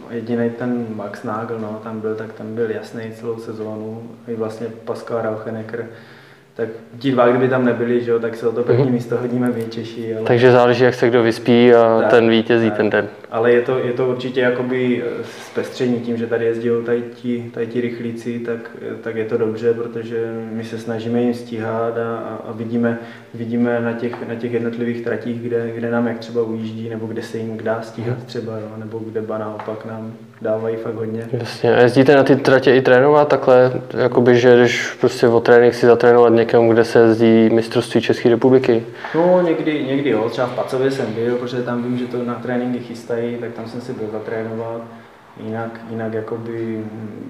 jediný 0.09 0.49
ten 0.49 0.85
Max 0.95 1.23
Nagel, 1.23 1.59
no, 1.59 1.79
tam 1.83 1.99
byl, 1.99 2.15
tak 2.15 2.33
tam 2.33 2.55
byl 2.55 2.71
jasný 2.71 3.11
celou 3.19 3.39
sezónu. 3.39 4.03
I 4.27 4.35
vlastně 4.35 4.67
Pascal 4.85 5.21
Rauchenecker 5.21 5.85
tak 6.55 6.69
ti 6.99 7.11
dva, 7.11 7.27
kdyby 7.27 7.49
tam 7.49 7.65
nebyli, 7.65 8.03
že 8.03 8.11
jo, 8.11 8.19
tak 8.19 8.35
se 8.35 8.47
o 8.47 8.51
to 8.51 8.63
první 8.63 8.83
mm-hmm. 8.83 8.91
místo 8.91 9.17
hodíme 9.17 9.51
my 9.55 9.63
Češi. 9.69 10.15
Ale... 10.15 10.25
Takže 10.25 10.51
záleží, 10.51 10.83
jak 10.83 10.93
se 10.93 11.09
kdo 11.09 11.23
vyspí 11.23 11.73
a 11.73 11.99
tak, 12.01 12.09
ten 12.09 12.29
vítězí 12.29 12.69
tak. 12.69 12.77
ten 12.77 12.89
den. 12.89 13.07
Ale 13.31 13.51
je 13.51 13.61
to, 13.61 13.79
je 13.79 13.93
to 13.93 14.07
určitě 14.07 14.41
jakoby 14.41 15.03
eh, 15.05 15.23
zpestření 15.51 15.99
tím, 15.99 16.17
že 16.17 16.27
tady 16.27 16.45
jezdí 16.45 16.69
tady 16.85 17.03
ti, 17.15 17.51
tady 17.53 17.67
ti 17.67 17.81
rychlíci, 17.81 18.39
tak, 18.39 18.71
eh, 18.81 18.95
tak 19.01 19.15
je 19.15 19.25
to 19.25 19.37
dobře, 19.37 19.73
protože 19.73 20.33
my 20.51 20.63
se 20.63 20.77
snažíme 20.77 21.21
jim 21.21 21.33
stíhat 21.33 21.97
a, 21.97 22.17
a 22.47 22.51
vidíme, 22.51 22.99
vidíme 23.33 23.79
na 23.79 23.93
těch, 23.93 24.27
na 24.27 24.35
těch 24.35 24.51
jednotlivých 24.51 25.01
tratích, 25.01 25.41
kde, 25.41 25.71
kde 25.75 25.91
nám 25.91 26.07
jak 26.07 26.19
třeba 26.19 26.43
ujíždí, 26.43 26.89
nebo 26.89 27.05
kde 27.05 27.21
se 27.21 27.37
jim 27.37 27.57
dá 27.63 27.81
stíhat 27.81 28.17
mhm. 28.17 28.25
třeba, 28.25 28.57
jo, 28.57 28.67
nebo 28.77 28.99
kde 28.99 29.21
ba 29.21 29.37
naopak 29.37 29.85
nám 29.85 30.13
dávají 30.41 30.75
fakt 30.75 30.95
hodně. 30.95 31.27
Jasně. 31.31 31.75
A 31.75 31.81
jezdíte 31.81 32.15
na 32.15 32.23
ty 32.23 32.35
tratě 32.35 32.75
i 32.75 32.81
trénovat 32.81 33.27
takhle, 33.27 33.71
jakoby, 33.97 34.37
že 34.37 34.57
když 34.57 34.97
prostě 34.99 35.27
o 35.27 35.39
trénink 35.39 35.73
si 35.73 35.85
zatrénovat 35.85 36.33
někam, 36.41 36.69
kde 36.69 36.85
se 36.85 36.99
jezdí 36.99 37.49
mistrovství 37.49 38.01
České 38.01 38.29
republiky? 38.29 38.83
No 39.15 39.41
někdy, 39.41 39.83
někdy 39.83 40.09
jo, 40.09 40.29
třeba 40.29 40.47
v 40.47 40.55
Pacově 40.55 40.91
jsem 40.91 41.13
byl, 41.13 41.35
protože 41.35 41.63
tam 41.63 41.83
vím, 41.83 41.97
že 41.97 42.07
to 42.07 42.23
na 42.23 42.35
tréninky 42.35 42.79
chystají, 42.79 43.37
tak 43.37 43.51
tam 43.53 43.67
jsem 43.67 43.81
si 43.81 43.93
byl 43.93 44.07
zatrénovat. 44.11 44.81
Jinak, 45.45 45.81
jinak 45.89 46.13
jakoby 46.13 46.83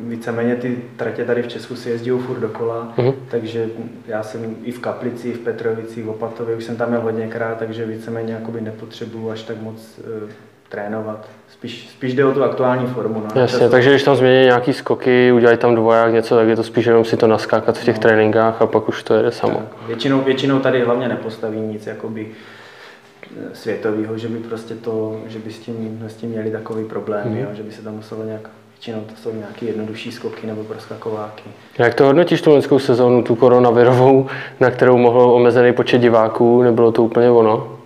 víceméně 0.07 0.55
ty 0.55 0.77
tratě 0.97 1.25
tady 1.25 1.41
v 1.41 1.47
Česku 1.47 1.75
si 1.75 1.89
jezdí 1.89 2.09
furt 2.09 2.39
dokola, 2.39 2.93
uh-huh. 2.97 3.13
takže 3.29 3.69
já 4.07 4.23
jsem 4.23 4.55
i 4.63 4.71
v 4.71 4.79
Kaplici, 4.79 5.33
v 5.33 5.39
Petrovicích, 5.39 6.03
v 6.03 6.09
Opatově, 6.09 6.55
už 6.55 6.63
jsem 6.63 6.75
tam 6.75 6.89
měl 6.89 7.01
hodněkrát, 7.01 7.57
takže 7.57 7.85
víceméně 7.85 8.33
jakoby 8.33 8.61
nepotřebuju 8.61 9.29
až 9.29 9.43
tak 9.43 9.61
moc 9.61 9.99
uh, 9.99 10.29
trénovat. 10.69 11.29
Spíš, 11.61 11.89
spíš 11.89 12.13
jde 12.13 12.25
o 12.25 12.31
tu 12.31 12.43
aktuální 12.43 12.87
formu. 12.87 13.23
No. 13.35 13.41
Jasně, 13.41 13.69
takže 13.69 13.89
když 13.89 14.03
tam 14.03 14.15
změní 14.15 14.43
nějaký 14.43 14.73
skoky, 14.73 15.31
udělají 15.31 15.57
tam 15.57 15.75
dvoják 15.75 16.13
něco, 16.13 16.35
tak 16.35 16.47
je 16.47 16.55
to 16.55 16.63
spíš 16.63 16.85
jenom 16.85 17.05
si 17.05 17.17
to 17.17 17.27
naskákat 17.27 17.77
v 17.77 17.83
těch 17.85 17.95
no. 17.95 18.01
tréninkách 18.01 18.61
a 18.61 18.67
pak 18.67 18.89
už 18.89 19.03
to 19.03 19.13
jede 19.13 19.31
samo. 19.31 19.61
Většinou, 19.87 20.21
většinou 20.21 20.59
tady 20.59 20.83
hlavně 20.83 21.07
nepostaví 21.07 21.59
nic 21.59 21.87
jakoby 21.87 22.27
eh, 22.27 23.49
světového, 23.53 24.17
že 24.17 24.27
by 24.27 24.37
prostě 24.37 24.75
to, 24.75 25.19
že 25.27 25.39
by 25.39 25.51
s 25.51 25.59
tím, 25.59 26.03
s 26.07 26.15
tím 26.15 26.29
měli 26.29 26.51
takový 26.51 26.85
problém, 26.85 27.29
mm. 27.29 27.37
jo, 27.37 27.47
že 27.53 27.63
by 27.63 27.71
se 27.71 27.81
tam 27.81 27.95
muselo 27.95 28.23
nějak 28.23 28.49
většinou 28.71 29.01
to 29.01 29.15
jsou 29.15 29.35
nějaké 29.35 29.65
jednodušší 29.65 30.11
skoky 30.11 30.47
nebo 30.47 30.63
proskakováky. 30.63 31.43
Jak 31.77 31.93
to 31.93 32.05
hodnotíš 32.05 32.41
tu 32.41 32.55
lidskou 32.55 32.79
sezónu, 32.79 33.23
tu 33.23 33.35
koronavirovou, 33.35 34.27
na 34.59 34.71
kterou 34.71 34.97
mohlo 34.97 35.35
omezený 35.35 35.73
počet 35.73 35.97
diváků, 35.97 36.61
nebylo 36.61 36.91
to 36.91 37.03
úplně 37.03 37.31
ono? 37.31 37.77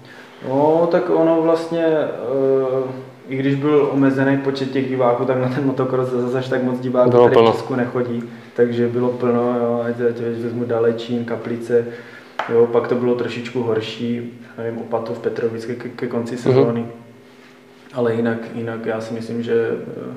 No, 0.49 0.87
tak 0.91 1.09
ono 1.09 1.41
vlastně, 1.41 1.85
uh, 2.73 2.89
i 3.29 3.35
když 3.37 3.55
byl 3.55 3.89
omezený 3.91 4.37
počet 4.37 4.71
těch 4.71 4.89
diváků, 4.89 5.25
tak 5.25 5.37
na 5.37 5.49
ten 5.49 5.65
motocross 5.65 6.09
zase 6.09 6.49
tak 6.49 6.63
moc 6.63 6.79
diváků 6.79 7.09
bylo 7.09 7.29
tady 7.29 7.47
v 7.47 7.51
Česku 7.51 7.75
nechodí, 7.75 8.23
takže 8.55 8.87
bylo 8.87 9.09
plno, 9.09 9.57
jo, 9.59 9.83
ať, 9.85 9.95
ať 10.09 10.17
vezmu 10.43 10.65
Dalečín, 10.65 11.25
Kaplice, 11.25 11.85
jo, 12.53 12.67
pak 12.67 12.87
to 12.87 12.95
bylo 12.95 13.15
trošičku 13.15 13.63
horší, 13.63 14.39
nevím, 14.57 14.77
Opatov, 14.77 15.19
Petrovic 15.19 15.65
ke, 15.65 15.75
ke 15.75 16.07
konci 16.07 16.35
mhm. 16.35 16.43
sezóny, 16.43 16.81
mm-hmm. 16.81 17.93
ale 17.93 18.15
jinak, 18.15 18.37
jinak 18.55 18.85
já 18.85 19.01
si 19.01 19.13
myslím, 19.13 19.43
že 19.43 19.69
uh, 20.07 20.13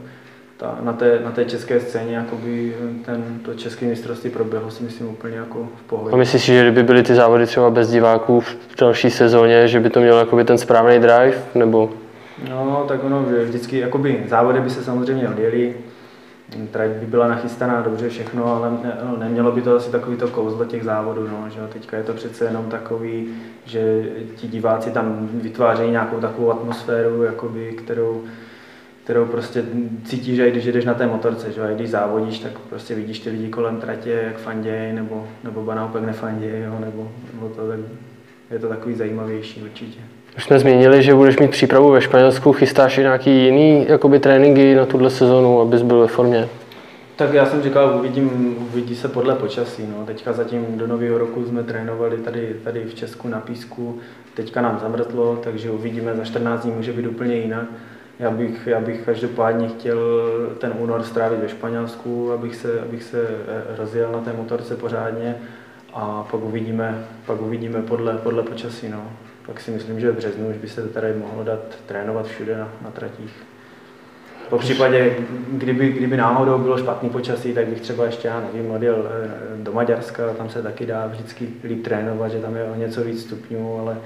ta, 0.57 0.79
na, 0.81 0.93
té, 0.93 1.21
na 1.25 1.31
té 1.31 1.45
české 1.45 1.81
scéně 1.81 2.17
jakoby 2.17 2.77
ten, 3.05 3.41
to 3.45 3.55
české 3.55 3.87
mistrovství 3.87 4.31
proběhlo 4.31 4.71
si 4.71 4.85
myslím 4.85 5.09
úplně 5.09 5.37
jako 5.37 5.69
v 5.77 5.89
pohodě. 5.89 6.15
A 6.15 6.17
myslíš 6.17 6.43
si, 6.43 6.53
že 6.53 6.63
kdyby 6.63 6.83
byly 6.83 7.03
ty 7.03 7.15
závody 7.15 7.47
třeba 7.47 7.71
bez 7.71 7.91
diváků 7.91 8.41
v 8.41 8.57
další 8.81 9.11
sezóně, 9.11 9.69
že 9.69 9.81
by 9.81 9.91
to 9.91 10.01
mělo 10.01 10.19
jakoby 10.19 10.45
ten 10.45 10.59
správný 10.59 10.99
drive, 10.99 11.43
nebo? 11.55 11.91
No, 12.49 12.85
tak 12.89 13.05
ono 13.05 13.23
vždycky, 13.23 13.79
jakoby 13.79 14.25
závody 14.29 14.61
by 14.61 14.71
se 14.71 14.85
samozřejmě 14.85 15.29
odjeli, 15.29 15.75
trať 16.71 16.91
by 16.91 17.07
byla 17.07 17.29
nachystaná 17.29 17.81
dobře 17.81 18.09
všechno, 18.09 18.57
ale 18.57 18.71
ne, 18.71 18.99
no, 19.05 19.17
nemělo 19.17 19.53
by 19.53 19.63
to 19.63 19.77
asi 19.77 19.91
takový 19.91 20.17
to 20.17 20.29
kouzlo 20.29 20.65
těch 20.65 20.85
závodů, 20.85 21.29
no, 21.29 21.51
že 21.51 21.61
teďka 21.73 21.97
je 21.97 22.03
to 22.03 22.13
přece 22.13 22.45
jenom 22.45 22.65
takový, 22.71 23.29
že 23.65 24.05
ti 24.37 24.49
diváci 24.49 24.91
tam 24.91 25.29
vytvářejí 25.33 25.91
nějakou 25.91 26.21
takovou 26.21 26.51
atmosféru, 26.51 27.23
jakoby, 27.23 27.73
kterou, 27.73 28.25
kterou 29.05 29.25
prostě 29.25 29.65
cítíš, 30.05 30.37
že 30.37 30.51
když 30.51 30.65
jdeš 30.65 30.85
na 30.85 30.95
té 30.95 31.07
motorce, 31.07 31.53
že? 31.53 31.63
a 31.63 31.75
když 31.75 31.91
závodíš, 31.91 32.39
tak 32.39 32.59
prostě 32.59 32.95
vidíš 32.95 33.19
ty 33.19 33.31
lidi 33.31 33.49
kolem 33.49 33.81
tratě, 33.81 34.23
jak 34.25 34.39
fandějí, 34.39 34.93
nebo, 34.93 35.29
nebo 35.45 35.63
ba 35.63 35.75
naopak 35.75 36.03
nefandějí, 36.03 36.63
jo? 36.63 36.77
nebo, 36.81 37.13
nebo 37.35 37.49
to, 37.49 37.69
tak 37.69 37.79
je 38.51 38.59
to 38.59 38.69
takový 38.69 38.95
zajímavější 38.95 39.63
určitě. 39.63 40.01
Už 40.39 40.45
jsme 40.45 40.59
zmínili, 40.59 41.03
že 41.03 41.15
budeš 41.15 41.39
mít 41.39 41.51
přípravu 41.51 41.91
ve 41.91 42.01
Španělsku, 42.01 42.53
chystáš 42.53 42.99
i 42.99 43.01
nějaký 43.01 43.45
jiný 43.45 43.87
jakoby, 43.89 44.21
tréninky 44.21 44.75
na 44.75 44.87
tuhle 44.87 45.11
sezonu, 45.11 45.61
abys 45.61 45.83
byl 45.83 46.01
ve 46.01 46.07
formě? 46.07 46.49
Tak 47.17 47.33
já 47.33 47.47
jsem 47.47 47.63
říkal, 47.63 47.95
uvidím, 47.99 48.57
uvidí 48.71 48.97
se 48.97 49.09
podle 49.09 49.35
počasí. 49.35 49.87
No. 49.87 50.07
Teďka 50.07 50.33
zatím 50.33 50.79
do 50.79 50.87
nového 50.87 51.19
roku 51.19 51.45
jsme 51.45 51.63
trénovali 51.63 52.17
tady, 52.17 52.57
tady 52.65 52.85
v 52.85 52.95
Česku 52.95 53.29
na 53.29 53.41
písku, 53.41 53.99
teďka 54.35 54.63
nám 54.63 54.79
zamrzlo, 54.83 55.37
takže 55.37 55.71
uvidíme, 55.71 56.17
za 56.17 56.25
14 56.25 56.63
dní 56.63 56.73
může 56.73 56.93
být 56.93 57.07
úplně 57.07 57.35
jinak. 57.35 57.65
Já 58.19 58.31
bych, 58.31 58.67
já 58.67 58.81
bych 58.81 59.01
každopádně 59.01 59.69
chtěl 59.69 59.99
ten 60.59 60.73
únor 60.79 61.03
strávit 61.03 61.41
ve 61.41 61.49
Španělsku, 61.49 62.33
abych 62.33 62.57
se, 62.57 62.81
abych 62.81 63.03
se 63.03 63.29
eh, 63.29 63.77
rozjel 63.77 64.13
na 64.13 64.19
té 64.19 64.33
motorce 64.33 64.77
pořádně 64.77 65.37
a 65.95 66.27
pak 66.31 66.45
uvidíme, 66.45 67.05
pak 67.27 67.41
uvidíme 67.41 67.83
podle, 67.83 68.15
podle 68.15 68.43
počasí. 68.43 68.89
No. 68.89 69.03
Pak 69.49 69.61
si 69.61 69.71
myslím, 69.71 70.01
že 70.01 70.11
v 70.11 70.17
březnu 70.17 70.49
už 70.49 70.57
by 70.57 70.69
se 70.69 70.89
tady 70.89 71.13
mohlo 71.13 71.45
dát 71.45 71.61
trénovat 71.87 72.27
všude 72.27 72.59
na, 72.59 72.73
na 72.85 72.91
tratích. 72.91 73.33
Po 74.51 74.59
případě, 74.59 75.17
kdyby, 75.53 75.89
kdyby 75.89 76.17
náhodou 76.17 76.59
bylo 76.59 76.79
špatný 76.79 77.11
počasí, 77.11 77.55
tak 77.55 77.67
bych 77.67 77.81
třeba 77.81 78.05
ještě, 78.05 78.29
já 78.29 78.41
nevím, 78.41 78.71
odjel 78.71 79.09
eh, 79.11 79.63
do 79.63 79.73
Maďarska, 79.73 80.35
tam 80.35 80.51
se 80.51 80.63
taky 80.63 80.87
dá 80.87 81.07
vždycky 81.07 81.49
líp 81.65 81.85
trénovat, 81.85 82.33
že 82.33 82.39
tam 82.39 82.57
je 82.57 82.65
o 82.65 82.75
něco 82.75 83.05
víc 83.05 83.23
stupňů, 83.23 83.79
ale 83.81 83.99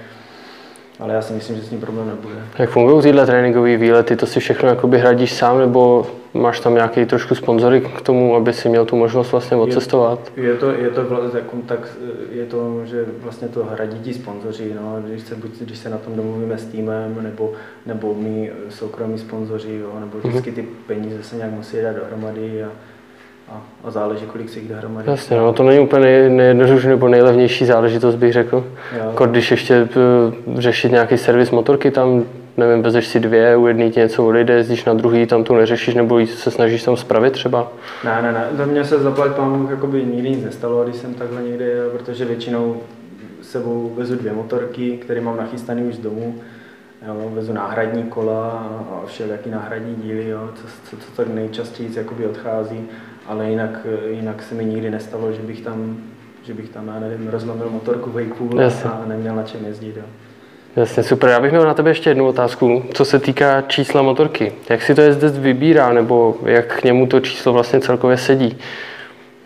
ale 1.01 1.15
já 1.15 1.23
si 1.23 1.33
myslím, 1.33 1.57
že 1.57 1.63
s 1.63 1.69
tím 1.69 1.81
problém 1.81 2.09
nebude. 2.09 2.35
Jak 2.59 2.71
fungují 2.71 3.03
tyhle 3.03 3.27
tréninkové 3.27 3.77
výlety? 3.77 4.17
To 4.17 4.27
si 4.27 4.41
všechno 4.41 4.69
jakoby 4.69 4.99
hradíš 4.99 5.33
sám, 5.33 5.59
nebo 5.59 6.07
máš 6.35 6.61
tam 6.61 6.75
nějaký 6.75 7.05
trošku 7.05 7.35
sponzory 7.35 7.81
k 7.81 8.01
tomu, 8.01 8.37
aby 8.37 8.53
si 8.53 8.69
měl 8.69 8.85
tu 8.85 8.97
možnost 8.97 9.33
vlastně 9.33 9.57
odcestovat? 9.57 10.33
Je, 10.37 10.45
je 10.45 10.55
to, 10.55 10.71
je 10.71 10.91
to, 10.91 11.05
tak, 11.33 11.45
tak, 11.67 11.97
je 12.31 12.47
to, 12.47 12.81
že 12.85 13.05
vlastně 13.19 13.49
to 13.49 13.65
hradí 13.65 13.99
ti 13.99 14.15
sponzoři, 14.15 14.75
no, 14.75 15.03
když, 15.07 15.23
se, 15.23 15.35
buď, 15.35 15.51
když 15.61 15.79
se 15.79 15.89
na 15.89 15.99
tom 15.99 16.17
domluvíme 16.17 16.59
s 16.59 16.65
týmem, 16.65 17.19
nebo, 17.23 17.53
nebo 17.87 18.15
my 18.15 18.53
soukromí 18.69 19.19
sponzoři, 19.19 19.75
jo, 19.75 20.01
nebo 20.01 20.19
vždycky 20.19 20.51
mhm. 20.51 20.61
ty 20.61 20.69
peníze 20.87 21.23
se 21.23 21.37
nějak 21.37 21.51
musí 21.51 21.77
dát 21.83 21.97
dohromady 21.97 22.65
a, 22.65 22.69
a, 23.85 23.91
záleží, 23.91 24.27
kolik 24.27 24.49
se 24.49 24.59
jich 24.59 24.69
dohromady. 24.69 25.11
Jasně, 25.11 25.37
no, 25.37 25.53
to 25.53 25.63
není 25.63 25.81
úplně 25.81 26.29
nejjednodušší 26.29 26.89
nebo 26.89 27.09
nejlevnější 27.09 27.65
záležitost, 27.65 28.15
bych 28.15 28.33
řekl. 28.33 28.65
Jako 28.97 29.27
když 29.27 29.51
ještě 29.51 29.89
uh, 30.47 30.61
řešit 30.61 30.93
nějaký 30.93 31.19
servis 31.19 31.51
motorky, 31.51 31.91
tam 31.91 32.25
nevím, 32.57 32.83
vezeš 32.83 33.07
si 33.07 33.21
dvě, 33.21 33.57
u 33.57 33.67
jedné 33.67 33.91
ti 33.91 34.01
něco 34.01 34.27
odejde, 34.27 34.55
jezdíš 34.55 34.85
na 34.85 34.95
druhý, 34.95 35.27
tam 35.27 35.45
tu 35.45 35.55
neřešíš, 35.55 35.95
nebo 35.95 36.27
se 36.27 36.51
snažíš 36.51 36.83
tam 36.83 36.97
spravit 36.97 37.33
třeba? 37.33 37.73
Ne, 38.05 38.23
ne, 38.23 38.33
ne, 38.33 38.49
za 38.53 38.67
mě 38.67 38.85
se 38.85 38.99
zaplať 38.99 39.33
pán 39.33 39.69
jakoby 39.71 40.05
nikdy 40.05 40.31
nic 40.31 40.45
nestalo, 40.45 40.85
když 40.85 40.97
jsem 40.97 41.15
takhle 41.15 41.43
někde 41.43 41.65
jel, 41.65 41.91
protože 41.91 42.25
většinou 42.25 42.77
sebou 43.43 43.93
vezu 43.97 44.17
dvě 44.17 44.33
motorky, 44.33 44.97
které 44.97 45.21
mám 45.21 45.37
nachystané 45.37 45.83
už 45.83 45.95
z 45.95 45.99
domu, 45.99 46.35
jo, 47.07 47.31
vezu 47.35 47.53
náhradní 47.53 48.03
kola 48.03 48.49
a 48.91 49.07
všelijaký 49.07 49.51
náhradní 49.51 49.95
díly, 49.95 50.29
jo, 50.29 50.51
co, 50.55 50.63
co, 50.91 50.97
co 50.97 51.13
tak 51.17 51.29
nejčastěji 51.29 51.91
jakoby 51.97 52.27
odchází 52.27 52.89
ale 53.27 53.51
jinak, 53.51 53.87
jinak 54.11 54.43
se 54.43 54.55
mi 54.55 54.65
nikdy 54.65 54.91
nestalo, 54.91 55.33
že 55.33 55.43
bych 55.43 55.61
tam 55.61 55.97
že 56.45 56.55
bych 56.55 56.69
tam, 56.69 56.89
já 56.89 57.01
nevím, 57.01 57.29
rozlomil 57.29 57.71
motorku 57.71 58.13
Jasně. 58.59 58.91
a 58.91 59.03
neměl 59.07 59.35
na 59.35 59.43
čem 59.43 59.67
jezdit. 59.67 59.97
Jo. 59.97 60.03
Jasně, 60.77 61.03
super. 61.03 61.31
Já 61.31 61.41
bych 61.41 61.51
měl 61.51 61.65
na 61.65 61.75
tebe 61.75 61.91
ještě 61.91 62.11
jednu 62.11 62.27
otázku, 62.27 62.85
co 62.95 63.05
se 63.05 63.19
týká 63.19 63.61
čísla 63.61 64.03
motorky. 64.03 64.53
Jak 64.69 64.83
si 64.83 64.95
to 64.95 65.01
jezdec 65.01 65.39
vybírá, 65.39 65.93
nebo 65.93 66.37
jak 66.45 66.81
k 66.81 66.85
němu 66.85 67.07
to 67.07 67.21
číslo 67.21 67.53
vlastně 67.53 67.81
celkově 67.81 68.17
sedí? 68.17 68.59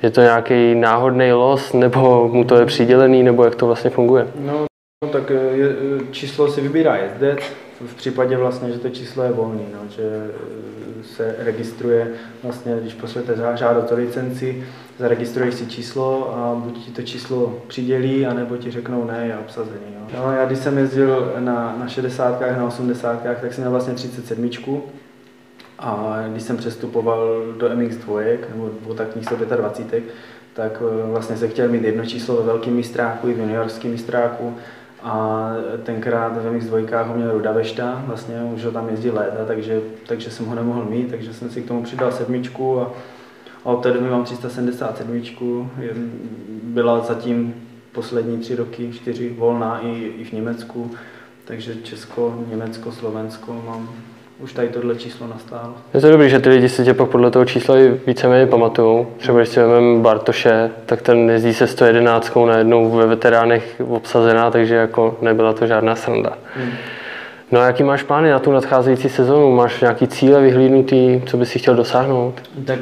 Je 0.03 0.11
to 0.11 0.21
nějaký 0.21 0.75
náhodný 0.75 1.33
los, 1.33 1.73
nebo 1.73 2.29
mu 2.33 2.45
to 2.45 2.57
je 2.57 2.67
přidělený, 2.67 3.23
nebo 3.23 3.45
jak 3.45 3.55
to 3.55 3.67
vlastně 3.67 3.91
funguje? 3.91 4.27
No, 4.41 4.67
no 5.05 5.11
tak 5.11 5.31
eh, 5.31 5.57
je, 5.57 5.69
eh, 5.69 6.05
číslo 6.11 6.49
si 6.49 6.61
vybírá 6.61 6.97
jezdec, 6.97 7.39
v 7.81 7.95
případě 7.95 8.37
vlastně, 8.37 8.73
že 8.73 8.79
to 8.79 8.91
číslo 8.91 9.23
je 9.23 9.33
volný, 9.33 9.67
no, 9.73 9.81
že 9.89 10.03
eh, 10.03 11.05
se 11.05 11.37
registruje 11.39 12.12
vlastně, 12.43 12.77
když 12.81 12.95
pošlete 12.95 13.37
žádost 13.55 13.93
o 13.93 13.95
licenci, 13.95 14.65
zaregistruješ 14.99 15.55
si 15.55 15.67
číslo 15.67 16.35
a 16.35 16.55
buď 16.55 16.85
ti 16.85 16.91
to 16.91 17.03
číslo 17.03 17.62
přidělí, 17.67 18.27
anebo 18.27 18.57
ti 18.57 18.71
řeknou 18.71 19.05
ne, 19.05 19.27
je 19.27 19.39
obsazený. 19.39 19.87
No. 20.01 20.07
No, 20.15 20.33
já 20.33 20.45
když 20.45 20.59
jsem 20.59 20.79
jezdil 20.79 21.33
na, 21.39 21.77
na 21.79 21.89
60, 21.89 22.41
na 22.41 22.67
80, 22.67 23.23
tak 23.23 23.55
jsem 23.55 23.62
měl 23.62 23.71
vlastně 23.71 23.95
37. 23.95 24.51
A 25.79 26.23
když 26.33 26.43
jsem 26.43 26.57
přestupoval 26.57 27.43
do 27.59 27.69
MX2, 27.69 28.39
nebo 28.51 28.71
dvoutaktních 28.83 29.25
125, 29.25 30.05
tak 30.55 30.83
vlastně 31.11 31.37
se 31.37 31.49
chtěl 31.49 31.69
mít 31.69 31.85
jedno 31.85 32.07
číslo 32.07 32.37
ve 32.37 32.43
velkém 32.43 32.75
mistráku 32.75 33.29
i 33.29 33.35
v 33.35 33.39
juniorském 33.39 33.91
mistráku 33.91 34.55
a 35.07 35.51
tenkrát 35.83 36.37
v 36.37 36.53
MX2 36.53 37.05
ho 37.05 37.14
měl 37.14 37.33
Ruda 37.33 37.53
Vešta, 37.53 38.03
vlastně 38.07 38.42
už 38.55 38.64
ho 38.64 38.71
tam 38.71 38.88
jezdí 38.88 39.11
léta, 39.11 39.45
takže, 39.47 39.81
takže 40.07 40.31
jsem 40.31 40.47
ho 40.47 40.55
nemohl 40.55 40.85
mít, 40.85 41.11
takže 41.11 41.35
jsem 41.35 41.51
si 41.51 41.62
k 41.62 41.69
tomu 41.69 41.83
přidal 41.83 42.12
sedmičku 42.12 42.81
a, 42.81 42.92
a 43.64 43.69
od 43.69 43.83
té 43.83 43.92
doby 43.92 44.11
mám 44.11 44.25
377, 44.25 45.71
byla 46.62 47.01
zatím 47.01 47.55
poslední 47.92 48.38
tři 48.38 48.57
roky, 48.57 48.92
čtyři 48.92 49.35
volná 49.38 49.81
i, 49.81 50.12
i 50.19 50.25
v 50.25 50.33
Německu, 50.33 50.90
takže 51.45 51.75
Česko, 51.75 52.45
Německo, 52.49 52.92
Slovensko 52.92 53.62
mám 53.66 53.88
už 54.38 54.53
tady 54.53 54.68
tohle 54.68 54.96
číslo 54.96 55.27
nastálo. 55.27 55.75
Je 55.94 56.01
to 56.01 56.11
dobrý, 56.11 56.31
že 56.31 56.38
ty 56.38 56.49
lidi 56.49 56.68
si 56.68 56.85
tě 56.85 56.94
pak 56.94 57.09
podle 57.09 57.31
toho 57.31 57.44
čísla 57.44 57.79
i 57.79 58.01
víceméně 58.07 58.46
pamatují. 58.46 59.07
Třeba 59.16 59.38
když 59.38 59.49
si 59.49 59.61
vezmeme 59.61 60.03
Bartoše, 60.03 60.70
tak 60.87 61.03
ten 61.03 61.31
jezdí 61.31 61.55
se 61.55 61.66
111 61.66 62.33
najednou 62.46 62.90
ve 62.90 63.07
veteránech 63.07 63.83
obsazená, 63.88 64.51
takže 64.51 64.75
jako 64.75 65.18
nebyla 65.22 65.53
to 65.53 65.66
žádná 65.66 65.96
sranda. 65.96 66.38
Hmm. 66.55 66.70
No 67.53 67.61
a 67.61 67.66
jaký 67.66 67.83
máš 67.83 68.03
plány 68.03 68.31
na 68.31 68.38
tu 68.38 68.53
nadcházející 68.53 69.09
sezonu? 69.09 69.57
Máš 69.57 69.81
nějaký 69.81 70.07
cíle 70.07 70.40
vyhlídnutý, 70.40 71.22
co 71.27 71.37
bys 71.37 71.49
si 71.49 71.59
chtěl 71.59 71.75
dosáhnout? 71.75 72.35
Tak 72.64 72.79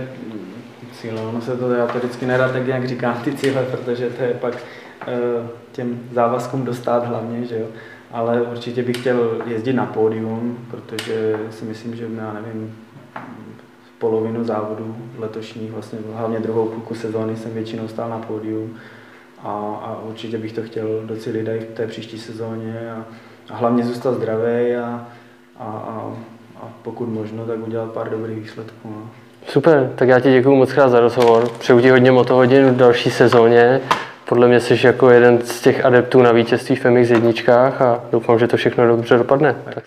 cíle, 1.01 1.21
ono 1.23 1.41
se 1.41 1.57
to, 1.57 1.73
já 1.73 1.87
to 1.87 1.99
vždycky 1.99 2.27
nerad 2.27 2.53
tak 2.53 2.67
nějak 2.67 2.89
říkám 2.89 3.21
ty 3.25 3.33
cíle, 3.33 3.65
protože 3.71 4.07
to 4.07 4.23
je 4.23 4.35
pak 4.41 4.55
uh, 4.55 5.47
těm 5.73 6.01
závazkům 6.13 6.65
dostat 6.65 7.07
hlavně, 7.07 7.47
že 7.47 7.59
jo 7.59 7.67
ale 8.15 8.43
určitě 8.43 8.83
bych 8.83 9.01
chtěl 9.01 9.43
jezdit 9.47 9.73
na 9.73 9.87
pódium, 9.87 10.59
protože 10.71 11.37
si 11.51 11.65
myslím, 11.65 11.97
že 11.97 12.07
já 12.17 12.33
nevím, 12.33 12.77
polovinu 13.99 14.45
závodů 14.45 14.97
letošních, 15.19 15.73
vlastně 15.73 15.99
hlavně 16.15 16.39
druhou 16.39 16.67
půlku 16.67 16.95
sezóny 16.95 17.37
jsem 17.37 17.55
většinou 17.55 17.89
stál 17.89 18.11
na 18.11 18.19
pódium 18.19 18.77
a, 19.43 19.51
a 19.83 19.99
určitě 20.09 20.39
bych 20.39 20.53
to 20.53 20.63
chtěl 20.63 20.87
docílit 21.05 21.49
i 21.49 21.61
v 21.61 21.77
té 21.77 21.87
příští 21.87 22.19
sezóně 22.19 22.93
a, 22.93 23.05
a 23.51 23.57
hlavně 23.57 23.85
zůstat 23.85 24.15
zdravý 24.15 24.77
a, 24.77 25.07
a, 25.59 25.65
a, 25.65 26.13
a 26.63 26.69
pokud 26.83 27.09
možno, 27.09 27.47
tak 27.47 27.67
udělat 27.67 27.91
pár 27.91 28.11
dobrých 28.11 28.39
výsledků. 28.39 28.89
No. 28.91 29.11
Super, 29.47 29.93
tak 29.95 30.09
já 30.09 30.21
ti 30.21 30.33
děkuji 30.33 30.57
moc 30.57 30.73
krát 30.73 30.89
za 30.89 31.01
rozhovor. 31.01 31.49
Přeju 31.59 31.81
ti 31.81 31.91
hodně 31.91 32.13
motohodin 32.13 32.67
v 32.67 32.77
další 32.77 33.11
sezóně 33.11 33.81
podle 34.29 34.49
mě 34.49 34.61
jsi 34.61 34.87
jako 34.87 35.11
jeden 35.11 35.41
z 35.41 35.61
těch 35.61 35.85
adeptů 35.85 36.23
na 36.23 36.33
vítězství 36.33 36.77
v 36.77 36.85
MX 36.85 37.11
jedničkách 37.11 37.83
a 37.83 38.05
doufám, 38.13 38.39
že 38.39 38.49
to 38.49 38.57
všechno 38.57 38.87
dobře 38.87 39.17
dopadne. 39.17 39.57
Tak. 39.75 39.85